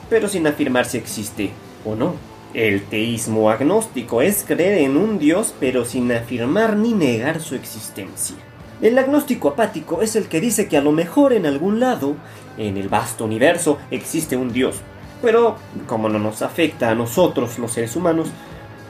pero 0.09 0.27
sin 0.27 0.47
afirmar 0.47 0.85
si 0.85 0.97
existe 0.97 1.51
o 1.85 1.95
no. 1.95 2.15
El 2.53 2.83
teísmo 2.83 3.49
agnóstico 3.49 4.21
es 4.21 4.43
creer 4.47 4.79
en 4.79 4.97
un 4.97 5.17
Dios, 5.17 5.53
pero 5.59 5.85
sin 5.85 6.11
afirmar 6.11 6.75
ni 6.75 6.93
negar 6.93 7.39
su 7.39 7.55
existencia. 7.55 8.35
El 8.83 8.99
agnóstico 8.99 9.47
apático 9.47 10.01
es 10.01 10.17
el 10.17 10.27
que 10.27 10.41
dice 10.41 10.67
que 10.67 10.75
a 10.75 10.81
lo 10.81 10.91
mejor 10.91 11.31
en 11.31 11.45
algún 11.45 11.79
lado, 11.79 12.17
en 12.57 12.75
el 12.75 12.89
vasto 12.89 13.23
universo, 13.23 13.77
existe 13.91 14.35
un 14.35 14.51
Dios. 14.51 14.81
Pero, 15.21 15.55
como 15.87 16.09
no 16.09 16.19
nos 16.19 16.41
afecta 16.41 16.89
a 16.89 16.93
nosotros 16.93 17.57
los 17.59 17.71
seres 17.71 17.95
humanos, 17.95 18.27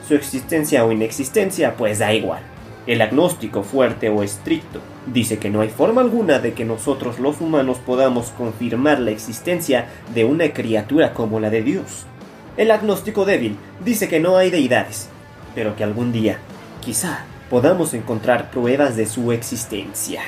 su 0.08 0.16
existencia 0.16 0.84
o 0.84 0.90
inexistencia 0.90 1.76
pues 1.76 2.00
da 2.00 2.12
igual. 2.12 2.42
El 2.88 3.02
agnóstico 3.02 3.62
fuerte 3.62 4.08
o 4.08 4.24
estricto 4.24 4.80
dice 5.06 5.38
que 5.38 5.48
no 5.48 5.60
hay 5.60 5.68
forma 5.68 6.00
alguna 6.00 6.40
de 6.40 6.54
que 6.54 6.64
nosotros 6.64 7.20
los 7.20 7.40
humanos 7.40 7.78
podamos 7.78 8.30
confirmar 8.30 8.98
la 8.98 9.12
existencia 9.12 9.86
de 10.12 10.24
una 10.24 10.52
criatura 10.52 11.14
como 11.14 11.38
la 11.38 11.50
de 11.50 11.62
Dios. 11.62 12.04
El 12.56 12.72
agnóstico 12.72 13.24
débil 13.24 13.56
dice 13.84 14.08
que 14.08 14.18
no 14.18 14.38
hay 14.38 14.50
deidades, 14.50 15.08
pero 15.54 15.76
que 15.76 15.84
algún 15.84 16.10
día, 16.10 16.38
quizá, 16.80 17.26
podamos 17.50 17.94
encontrar 17.94 18.50
pruebas 18.50 18.96
de 18.96 19.06
su 19.06 19.32
existencia. 19.32 20.22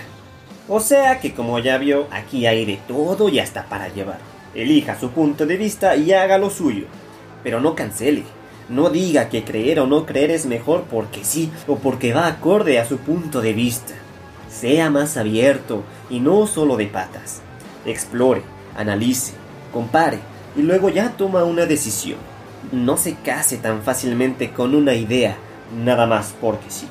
O 0.68 0.81
sea 0.81 1.20
que 1.20 1.33
como 1.33 1.59
ya 1.59 1.79
vio, 1.79 2.07
aquí 2.11 2.46
hay 2.46 2.64
de 2.64 2.79
todo 2.88 3.29
y 3.29 3.38
hasta 3.38 3.66
para 3.66 3.88
llevar. 3.88 4.18
Elija 4.55 4.98
su 4.98 5.11
punto 5.11 5.46
de 5.46 5.57
vista 5.57 5.96
y 5.96 6.12
haga 6.12 6.38
lo 6.38 6.50
suyo. 6.50 6.87
Pero 7.42 7.61
no 7.61 7.74
cancele. 7.74 8.24
No 8.68 8.90
diga 8.90 9.29
que 9.29 9.44
creer 9.44 9.79
o 9.79 9.87
no 9.87 10.07
creer 10.07 10.33
es 10.33 10.46
mejor 10.46 10.85
porque 10.90 11.24
sí 11.24 11.52
o 11.68 11.76
porque 11.76 12.12
va 12.12 12.26
acorde 12.26 12.81
a 12.81 12.85
su 12.85 12.98
punto 12.98 13.40
de 13.40 13.52
vista. 13.52 13.94
Sea 14.50 14.90
más 14.90 15.16
abierto 15.16 15.85
y 16.11 16.18
no 16.18 16.46
solo 16.48 16.76
de 16.76 16.87
patas. 16.87 17.42
Explore, 17.85 18.42
analice, 18.76 19.35
compare 19.72 20.18
y 20.57 20.62
luego 20.62 20.88
ya 20.88 21.11
toma 21.11 21.44
una 21.44 21.66
decisión. 21.66 22.18
No 22.72 22.96
se 22.96 23.14
case 23.14 23.59
tan 23.59 23.83
fácilmente 23.83 24.50
con 24.50 24.74
una 24.74 24.94
idea, 24.94 25.37
nada 25.85 26.07
más 26.07 26.35
porque 26.40 26.70
sí. 26.70 26.88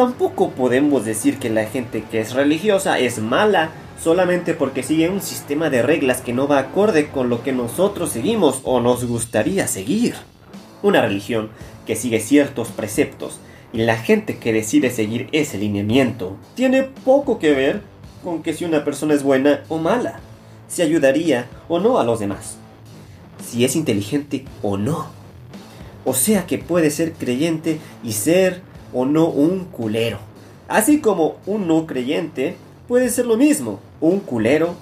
Tampoco 0.00 0.52
podemos 0.52 1.04
decir 1.04 1.38
que 1.38 1.50
la 1.50 1.66
gente 1.66 2.02
que 2.10 2.20
es 2.20 2.32
religiosa 2.32 2.98
es 2.98 3.18
mala 3.18 3.70
solamente 4.02 4.54
porque 4.54 4.82
sigue 4.82 5.10
un 5.10 5.20
sistema 5.20 5.68
de 5.68 5.82
reglas 5.82 6.22
que 6.22 6.32
no 6.32 6.48
va 6.48 6.58
acorde 6.58 7.08
con 7.08 7.28
lo 7.28 7.42
que 7.42 7.52
nosotros 7.52 8.08
seguimos 8.08 8.62
o 8.64 8.80
nos 8.80 9.04
gustaría 9.04 9.68
seguir. 9.68 10.14
Una 10.82 11.02
religión 11.02 11.50
que 11.86 11.96
sigue 11.96 12.18
ciertos 12.20 12.68
preceptos 12.68 13.40
y 13.74 13.82
la 13.82 13.98
gente 13.98 14.38
que 14.38 14.54
decide 14.54 14.88
seguir 14.88 15.28
ese 15.32 15.58
lineamiento 15.58 16.38
tiene 16.54 16.84
poco 16.84 17.38
que 17.38 17.52
ver 17.52 17.82
con 18.24 18.42
que 18.42 18.54
si 18.54 18.64
una 18.64 18.86
persona 18.86 19.12
es 19.12 19.22
buena 19.22 19.64
o 19.68 19.76
mala, 19.76 20.20
si 20.66 20.80
ayudaría 20.80 21.46
o 21.68 21.78
no 21.78 21.98
a 21.98 22.04
los 22.04 22.20
demás, 22.20 22.56
si 23.46 23.66
es 23.66 23.76
inteligente 23.76 24.46
o 24.62 24.78
no. 24.78 25.08
O 26.06 26.14
sea 26.14 26.46
que 26.46 26.56
puede 26.56 26.90
ser 26.90 27.12
creyente 27.12 27.78
y 28.02 28.12
ser 28.12 28.69
o 28.92 29.04
no 29.06 29.26
un 29.26 29.66
culero. 29.66 30.18
Así 30.68 31.00
como 31.00 31.36
un 31.46 31.66
no 31.66 31.86
creyente 31.86 32.56
puede 32.86 33.08
ser 33.08 33.26
lo 33.26 33.36
mismo, 33.36 33.80
un 34.00 34.20
culero 34.20 34.74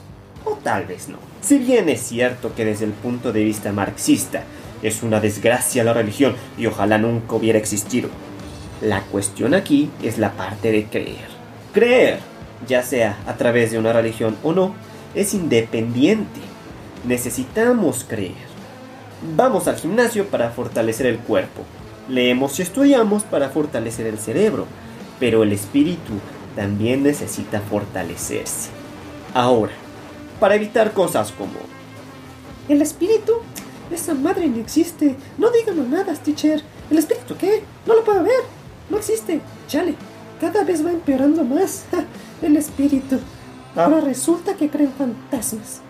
o 0.44 0.52
tal 0.62 0.86
vez 0.86 1.08
no. 1.08 1.18
Si 1.40 1.58
bien 1.58 1.88
es 1.88 2.00
cierto 2.00 2.54
que 2.54 2.64
desde 2.64 2.84
el 2.84 2.92
punto 2.92 3.32
de 3.32 3.44
vista 3.44 3.72
marxista 3.72 4.42
es 4.82 5.02
una 5.02 5.20
desgracia 5.20 5.84
la 5.84 5.92
religión 5.92 6.34
y 6.56 6.66
ojalá 6.66 6.98
nunca 6.98 7.34
hubiera 7.34 7.58
existido, 7.58 8.08
la 8.82 9.02
cuestión 9.02 9.54
aquí 9.54 9.90
es 10.02 10.18
la 10.18 10.32
parte 10.32 10.70
de 10.70 10.84
creer. 10.84 11.28
Creer, 11.72 12.18
ya 12.66 12.82
sea 12.82 13.18
a 13.26 13.34
través 13.34 13.70
de 13.70 13.78
una 13.78 13.92
religión 13.92 14.36
o 14.42 14.52
no, 14.52 14.74
es 15.14 15.34
independiente. 15.34 16.40
Necesitamos 17.06 18.04
creer. 18.08 18.48
Vamos 19.36 19.66
al 19.68 19.76
gimnasio 19.76 20.26
para 20.26 20.50
fortalecer 20.50 21.06
el 21.06 21.18
cuerpo. 21.18 21.62
Leemos 22.08 22.58
y 22.58 22.62
estudiamos 22.62 23.24
para 23.24 23.50
fortalecer 23.50 24.06
el 24.06 24.18
cerebro. 24.18 24.66
Pero 25.20 25.42
el 25.42 25.52
espíritu 25.52 26.14
también 26.56 27.02
necesita 27.02 27.60
fortalecerse. 27.60 28.70
Ahora, 29.34 29.72
para 30.40 30.54
evitar 30.54 30.92
cosas 30.92 31.32
como... 31.32 31.58
¿El 32.68 32.82
espíritu? 32.82 33.34
Esa 33.90 34.14
madre 34.14 34.46
no 34.48 34.58
existe. 34.58 35.16
No 35.38 35.50
digan 35.50 35.90
nada, 35.90 36.14
teacher. 36.14 36.62
¿El 36.90 36.98
espíritu 36.98 37.36
qué? 37.36 37.62
No 37.86 37.94
lo 37.94 38.04
puedo 38.04 38.22
ver. 38.22 38.40
No 38.90 38.98
existe. 38.98 39.40
Chale. 39.66 39.94
Cada 40.40 40.64
vez 40.64 40.84
va 40.84 40.90
empeorando 40.90 41.44
más. 41.44 41.84
Ja, 41.90 42.04
el 42.42 42.56
espíritu. 42.56 43.18
Ahora 43.74 44.00
resulta 44.00 44.54
que 44.54 44.68
creen 44.68 44.92
fantasmas. 44.96 45.80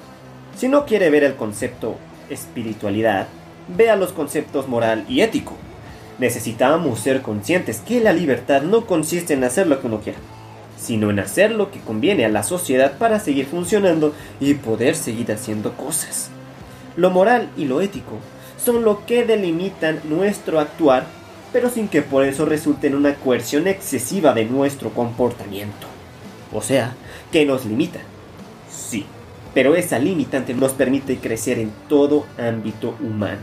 Si 0.56 0.68
no 0.68 0.84
quiere 0.84 1.10
ver 1.10 1.24
el 1.24 1.36
concepto 1.36 1.96
espiritualidad, 2.28 3.28
vea 3.76 3.96
los 3.96 4.12
conceptos 4.12 4.68
moral 4.68 5.04
y 5.08 5.20
ético. 5.20 5.54
Necesitamos 6.18 6.98
ser 6.98 7.22
conscientes 7.22 7.78
que 7.78 8.00
la 8.00 8.12
libertad 8.12 8.62
no 8.62 8.86
consiste 8.86 9.34
en 9.34 9.44
hacer 9.44 9.68
lo 9.68 9.80
que 9.80 9.86
uno 9.86 10.00
quiera, 10.00 10.18
sino 10.76 11.10
en 11.10 11.20
hacer 11.20 11.52
lo 11.52 11.70
que 11.70 11.78
conviene 11.80 12.24
a 12.24 12.28
la 12.28 12.42
sociedad 12.42 12.98
para 12.98 13.20
seguir 13.20 13.46
funcionando 13.46 14.12
y 14.40 14.54
poder 14.54 14.96
seguir 14.96 15.30
haciendo 15.30 15.74
cosas. 15.74 16.30
Lo 16.96 17.10
moral 17.10 17.50
y 17.56 17.66
lo 17.66 17.80
ético 17.80 18.18
son 18.62 18.82
lo 18.82 19.06
que 19.06 19.24
delimitan 19.24 20.00
nuestro 20.04 20.58
actuar, 20.58 21.06
pero 21.52 21.70
sin 21.70 21.86
que 21.86 22.02
por 22.02 22.24
eso 22.24 22.44
resulte 22.44 22.88
en 22.88 22.96
una 22.96 23.14
coerción 23.14 23.68
excesiva 23.68 24.34
de 24.34 24.44
nuestro 24.44 24.90
comportamiento. 24.90 25.86
O 26.52 26.62
sea, 26.62 26.94
que 27.30 27.44
nos 27.44 27.64
limita. 27.64 28.00
Sí, 28.68 29.06
pero 29.54 29.76
esa 29.76 30.00
limitante 30.00 30.52
nos 30.54 30.72
permite 30.72 31.18
crecer 31.18 31.60
en 31.60 31.70
todo 31.88 32.26
ámbito 32.36 32.96
humano. 33.00 33.42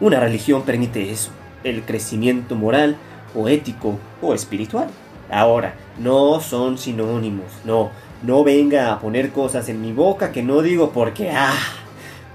Una 0.00 0.20
religión 0.20 0.62
permite 0.62 1.10
eso, 1.10 1.30
el 1.68 1.82
crecimiento 1.82 2.54
moral 2.54 2.96
o 3.34 3.48
ético 3.48 3.98
o 4.22 4.34
espiritual. 4.34 4.88
Ahora, 5.30 5.74
no 5.98 6.40
son 6.40 6.78
sinónimos, 6.78 7.46
no, 7.64 7.90
no 8.22 8.44
venga 8.44 8.92
a 8.92 9.00
poner 9.00 9.30
cosas 9.30 9.68
en 9.68 9.80
mi 9.80 9.92
boca 9.92 10.32
que 10.32 10.42
no 10.42 10.62
digo 10.62 10.90
porque, 10.90 11.30
ah, 11.30 11.58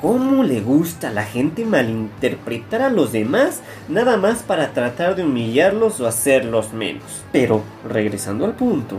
¿cómo 0.01 0.43
le 0.43 0.61
gusta 0.61 1.09
a 1.09 1.13
la 1.13 1.23
gente 1.23 1.63
malinterpretar 1.65 2.81
a 2.81 2.89
los 2.89 3.11
demás 3.11 3.61
nada 3.87 4.17
más 4.17 4.43
para 4.43 4.73
tratar 4.73 5.15
de 5.15 5.23
humillarlos 5.23 5.99
o 5.99 6.07
hacerlos 6.07 6.73
menos? 6.73 7.23
Pero, 7.31 7.63
regresando 7.87 8.45
al 8.45 8.55
punto, 8.55 8.97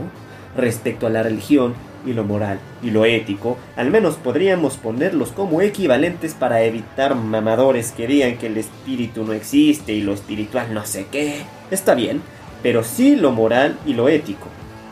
respecto 0.57 1.07
a 1.07 1.11
la 1.11 1.23
religión 1.23 1.75
y 2.07 2.13
lo 2.13 2.25
moral 2.25 2.59
y 2.83 2.91
lo 2.91 3.05
ético, 3.05 3.57
al 3.77 3.91
menos 3.91 4.17
podríamos 4.17 4.77
ponerlos 4.77 5.31
como 5.31 5.61
equivalentes 5.61 6.35
para 6.35 6.63
evitar 6.63 7.15
mamadores 7.15 7.93
que 7.93 8.07
digan 8.07 8.39
que 8.39 8.47
el 8.47 8.57
espíritu 8.57 9.25
no 9.25 9.33
existe 9.33 9.93
y 9.93 10.03
lo 10.03 10.13
espiritual 10.13 10.73
no 10.75 10.85
sé 10.85 11.07
qué. 11.11 11.43
Está 11.71 11.95
bien, 11.95 12.23
pero 12.63 12.85
sí 12.85 13.17
lo 13.17 13.33
moral 13.33 13.79
y 13.87 13.95
lo 13.95 14.09
ético. 14.09 14.49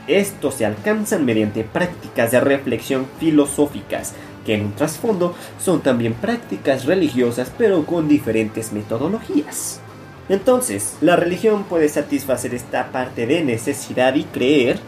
Estos 0.07 0.55
se 0.55 0.67
alcanzan 0.67 1.25
mediante 1.25 1.63
prácticas 1.63 2.33
de 2.33 2.41
reflexión 2.41 3.07
filosóficas, 3.19 4.15
que 4.45 4.55
en 4.55 4.67
un 4.67 4.73
trasfondo 4.73 5.35
son 5.63 5.81
también 5.81 6.15
prácticas 6.15 6.85
religiosas 6.85 7.53
pero 7.57 7.85
con 7.85 8.09
diferentes 8.09 8.73
metodologías. 8.73 9.81
Entonces, 10.29 10.97
la 11.01 11.17
religión 11.17 11.65
puede 11.65 11.89
satisfacer 11.89 12.55
esta 12.55 12.93
parte 12.93 13.27
de 13.27 13.45
necesidad 13.45 14.15
y 14.15 14.25
creer 14.25 14.79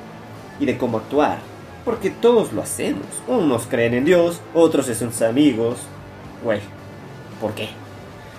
y 0.61 0.67
de 0.67 0.79
cómo 0.79 0.99
actuar, 0.99 1.39
porque 1.85 2.11
todos 2.11 2.53
lo 2.53 2.63
hacemos. 2.63 3.07
Unos 3.29 3.67
creen 3.67 3.95
en 3.95 4.05
Dios, 4.05 4.41
otros 4.55 4.89
en 4.89 4.95
sus 4.95 5.23
amigos. 5.23 5.79
Güey, 6.45 6.61
¿por 7.41 7.55
qué? 7.55 7.69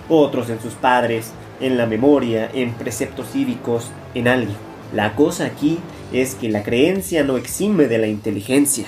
Otros 0.09 0.49
en 0.49 0.61
sus 0.61 0.73
padres, 0.73 1.31
en 1.59 1.77
la 1.77 1.85
memoria, 1.85 2.49
en 2.53 2.73
preceptos 2.73 3.31
cívicos, 3.31 3.89
en 4.13 4.27
alguien. 4.27 4.57
La 4.93 5.15
cosa 5.15 5.45
aquí 5.45 5.79
es 6.11 6.35
que 6.35 6.49
la 6.49 6.63
creencia 6.63 7.23
no 7.23 7.37
exime 7.37 7.87
de 7.87 7.97
la 7.97 8.07
inteligencia, 8.07 8.85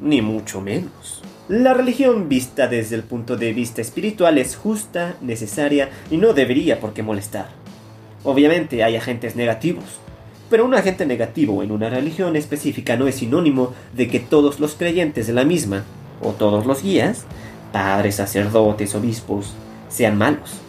ni 0.00 0.22
mucho 0.22 0.60
menos. 0.60 1.22
La 1.48 1.74
religión 1.74 2.28
vista 2.28 2.66
desde 2.66 2.96
el 2.96 3.04
punto 3.04 3.36
de 3.36 3.52
vista 3.52 3.80
espiritual 3.80 4.36
es 4.38 4.56
justa, 4.56 5.14
necesaria 5.20 5.90
y 6.10 6.16
no 6.16 6.32
debería 6.32 6.80
por 6.80 6.92
qué 6.92 7.04
molestar. 7.04 7.50
Obviamente 8.24 8.82
hay 8.82 8.96
agentes 8.96 9.36
negativos, 9.36 9.84
pero 10.48 10.64
un 10.64 10.74
agente 10.74 11.06
negativo 11.06 11.62
en 11.62 11.72
una 11.72 11.90
religión 11.90 12.36
específica 12.36 12.96
no 12.96 13.08
es 13.08 13.16
sinónimo 13.16 13.72
de 13.94 14.08
que 14.08 14.20
todos 14.20 14.60
los 14.60 14.74
creyentes 14.74 15.26
de 15.26 15.32
la 15.32 15.44
misma, 15.44 15.84
o 16.22 16.30
todos 16.30 16.66
los 16.66 16.82
guías, 16.82 17.24
padres, 17.72 18.16
sacerdotes, 18.16 18.94
obispos, 18.94 19.54
sean 19.88 20.16
malos. 20.16 20.60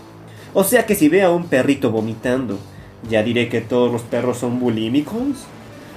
O 0.53 0.63
sea 0.63 0.85
que 0.85 0.95
si 0.95 1.09
veo 1.09 1.27
a 1.27 1.35
un 1.35 1.45
perrito 1.45 1.91
vomitando, 1.91 2.57
¿ya 3.09 3.21
diré 3.23 3.49
que 3.49 3.61
todos 3.61 3.91
los 3.91 4.01
perros 4.01 4.37
son 4.37 4.59
bulímicos? 4.59 5.45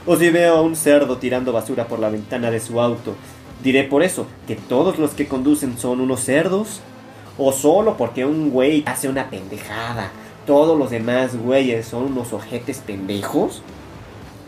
O 0.07 0.17
si 0.17 0.31
veo 0.31 0.57
a 0.57 0.63
un 0.63 0.77
cerdo 0.77 1.17
tirando 1.17 1.53
basura 1.53 1.87
por 1.87 1.99
la 1.99 2.11
ventana 2.11 2.51
de 2.51 2.61
su 2.61 2.81
auto, 2.81 3.15
¿diré 3.63 3.85
por 3.85 4.03
eso 4.03 4.27
que 4.47 4.57
todos 4.57 4.99
los 4.99 5.13
que 5.13 5.29
conducen 5.29 5.79
son 5.79 6.01
unos 6.01 6.21
cerdos? 6.21 6.81
¿O 7.39 7.53
solo 7.53 7.97
porque 7.97 8.27
un 8.27 8.51
güey 8.51 8.83
hace 8.87 9.09
una 9.09 9.31
pendejada, 9.31 10.11
todos 10.47 10.79
los 10.79 10.91
demás 10.91 11.37
güeyes 11.37 11.87
son 11.87 12.05
unos 12.05 12.33
ojetes 12.33 12.79
pendejos? 12.79 13.63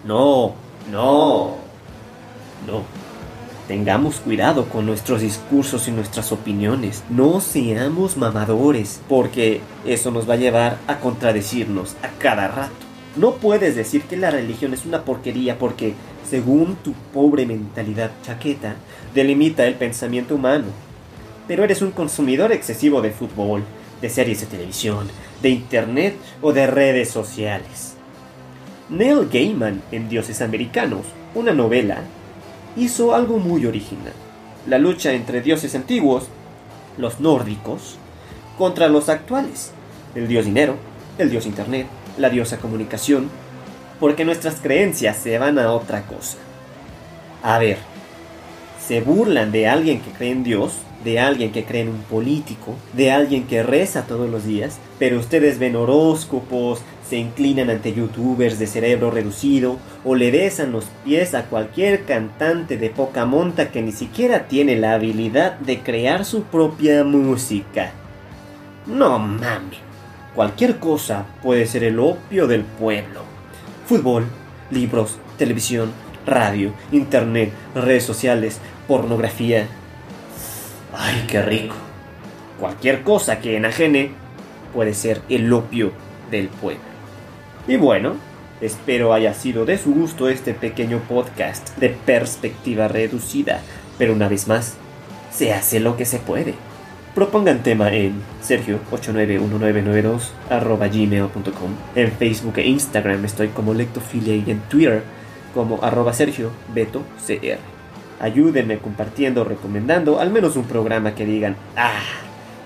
No, 0.04 0.54
no, 0.90 1.56
no. 2.66 2.82
Tengamos 3.68 4.16
cuidado 4.16 4.66
con 4.66 4.86
nuestros 4.86 5.20
discursos 5.20 5.86
y 5.86 5.92
nuestras 5.92 6.32
opiniones. 6.32 7.04
No 7.08 7.40
seamos 7.40 8.16
mamadores, 8.16 9.00
porque 9.08 9.60
eso 9.86 10.10
nos 10.10 10.28
va 10.28 10.34
a 10.34 10.38
llevar 10.38 10.78
a 10.88 10.98
contradecirnos 10.98 11.94
a 12.02 12.08
cada 12.18 12.48
rato. 12.48 12.72
No 13.14 13.34
puedes 13.34 13.76
decir 13.76 14.02
que 14.02 14.16
la 14.16 14.30
religión 14.30 14.74
es 14.74 14.84
una 14.84 15.04
porquería 15.04 15.58
porque, 15.58 15.94
según 16.28 16.76
tu 16.76 16.92
pobre 17.14 17.46
mentalidad 17.46 18.10
chaqueta, 18.24 18.74
delimita 19.14 19.64
el 19.64 19.74
pensamiento 19.74 20.34
humano. 20.34 20.66
Pero 21.46 21.62
eres 21.62 21.82
un 21.82 21.92
consumidor 21.92 22.52
excesivo 22.52 23.00
de 23.00 23.10
fútbol, 23.10 23.62
de 24.02 24.10
series 24.10 24.40
de 24.40 24.46
televisión, 24.46 25.08
de 25.40 25.48
internet 25.48 26.16
o 26.42 26.52
de 26.52 26.66
redes 26.66 27.08
sociales. 27.08 27.94
Neil 28.90 29.28
Gaiman 29.32 29.80
en 29.90 30.10
Dioses 30.10 30.42
Americanos, 30.42 31.06
una 31.34 31.54
novela, 31.54 32.02
hizo 32.76 33.14
algo 33.14 33.38
muy 33.38 33.64
original. 33.64 34.12
La 34.66 34.78
lucha 34.78 35.12
entre 35.12 35.40
dioses 35.40 35.74
antiguos, 35.74 36.26
los 36.98 37.20
nórdicos, 37.20 37.96
contra 38.58 38.88
los 38.88 39.08
actuales, 39.08 39.72
el 40.14 40.28
dios 40.28 40.44
dinero, 40.44 40.76
el 41.18 41.30
dios 41.30 41.46
internet, 41.46 41.86
la 42.18 42.28
diosa 42.28 42.58
comunicación, 42.58 43.30
porque 43.98 44.24
nuestras 44.24 44.56
creencias 44.56 45.16
se 45.16 45.38
van 45.38 45.58
a 45.58 45.72
otra 45.72 46.02
cosa. 46.02 46.36
A 47.42 47.58
ver, 47.58 47.78
se 48.86 49.00
burlan 49.00 49.52
de 49.52 49.68
alguien 49.68 50.00
que 50.00 50.10
cree 50.10 50.32
en 50.32 50.44
Dios, 50.44 50.72
de 51.04 51.20
alguien 51.20 51.52
que 51.52 51.64
cree 51.64 51.82
en 51.82 51.88
un 51.88 52.02
político, 52.02 52.74
de 52.92 53.10
alguien 53.10 53.46
que 53.46 53.62
reza 53.62 54.06
todos 54.06 54.28
los 54.28 54.44
días, 54.44 54.78
pero 54.98 55.18
ustedes 55.18 55.58
ven 55.58 55.76
horóscopos, 55.76 56.80
se 57.08 57.16
inclinan 57.18 57.68
ante 57.68 57.92
youtubers 57.92 58.58
de 58.58 58.66
cerebro 58.66 59.10
reducido 59.10 59.76
o 60.04 60.14
le 60.14 60.30
besan 60.30 60.72
los 60.72 60.86
pies 61.04 61.34
a 61.34 61.44
cualquier 61.44 62.04
cantante 62.04 62.78
de 62.78 62.88
poca 62.90 63.26
monta 63.26 63.70
que 63.70 63.82
ni 63.82 63.92
siquiera 63.92 64.48
tiene 64.48 64.76
la 64.76 64.94
habilidad 64.94 65.58
de 65.58 65.80
crear 65.80 66.24
su 66.24 66.44
propia 66.44 67.04
música. 67.04 67.92
No 68.86 69.18
mames, 69.18 69.78
cualquier 70.34 70.78
cosa 70.78 71.26
puede 71.42 71.66
ser 71.66 71.84
el 71.84 71.98
opio 71.98 72.46
del 72.46 72.62
pueblo. 72.62 73.20
Fútbol, 73.86 74.24
libros, 74.70 75.18
televisión, 75.36 75.92
radio, 76.26 76.72
internet, 76.92 77.52
redes 77.74 78.04
sociales, 78.04 78.58
pornografía. 78.88 79.66
Ay, 80.92 81.24
qué 81.28 81.42
rico. 81.42 81.74
Cualquier 82.60 83.02
cosa 83.02 83.40
que 83.40 83.56
enajene 83.56 84.10
puede 84.72 84.94
ser 84.94 85.22
el 85.28 85.52
opio 85.52 85.92
del 86.30 86.48
pueblo. 86.48 86.82
Y 87.66 87.76
bueno, 87.76 88.14
espero 88.60 89.12
haya 89.12 89.34
sido 89.34 89.64
de 89.64 89.78
su 89.78 89.94
gusto 89.94 90.28
este 90.28 90.54
pequeño 90.54 90.98
podcast 91.08 91.76
de 91.78 91.90
perspectiva 91.90 92.88
reducida, 92.88 93.60
pero 93.98 94.12
una 94.12 94.28
vez 94.28 94.48
más, 94.48 94.74
se 95.32 95.52
hace 95.52 95.80
lo 95.80 95.96
que 95.96 96.04
se 96.04 96.18
puede. 96.18 96.54
Propongan 97.14 97.62
tema 97.62 97.92
en 97.92 98.22
sergio891992 98.42 100.30
arroba 100.48 100.88
gmail.com 100.88 101.70
En 101.94 102.12
Facebook 102.12 102.54
e 102.56 102.66
Instagram 102.66 103.24
estoy 103.24 103.48
como 103.48 103.74
lectofilia 103.74 104.34
y 104.34 104.50
en 104.50 104.60
Twitter 104.60 105.02
como 105.54 105.82
arroba 105.82 106.14
sergio 106.14 106.50
beto. 106.74 107.02
Ayúdenme 108.22 108.78
compartiendo, 108.78 109.42
recomendando 109.42 110.20
al 110.20 110.30
menos 110.30 110.54
un 110.54 110.64
programa 110.64 111.16
que 111.16 111.26
digan, 111.26 111.56
ah, 111.76 112.00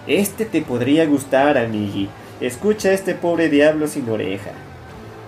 este 0.06 0.44
te 0.44 0.60
podría 0.60 1.06
gustar, 1.06 1.56
amigui. 1.56 2.10
Escucha 2.42 2.90
a 2.90 2.92
este 2.92 3.14
pobre 3.14 3.48
diablo 3.48 3.88
sin 3.88 4.06
oreja. 4.10 4.50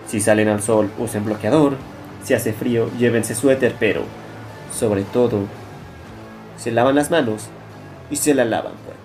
Si 0.07 0.21
salen 0.21 0.49
al 0.49 0.63
sol, 0.63 0.91
usen 0.99 1.25
bloqueador. 1.25 1.77
Si 2.23 2.35
hace 2.35 2.53
frío, 2.53 2.91
llévense 2.99 3.35
suéter, 3.35 3.75
pero 3.81 4.03
sobre 4.71 5.03
todo, 5.03 5.47
se 6.59 6.73
lavan 6.73 6.97
las 6.97 7.11
manos 7.11 7.49
y 8.11 8.17
se 8.17 8.35
la 8.35 8.45
lavan 8.45 8.75
pues. 8.85 8.98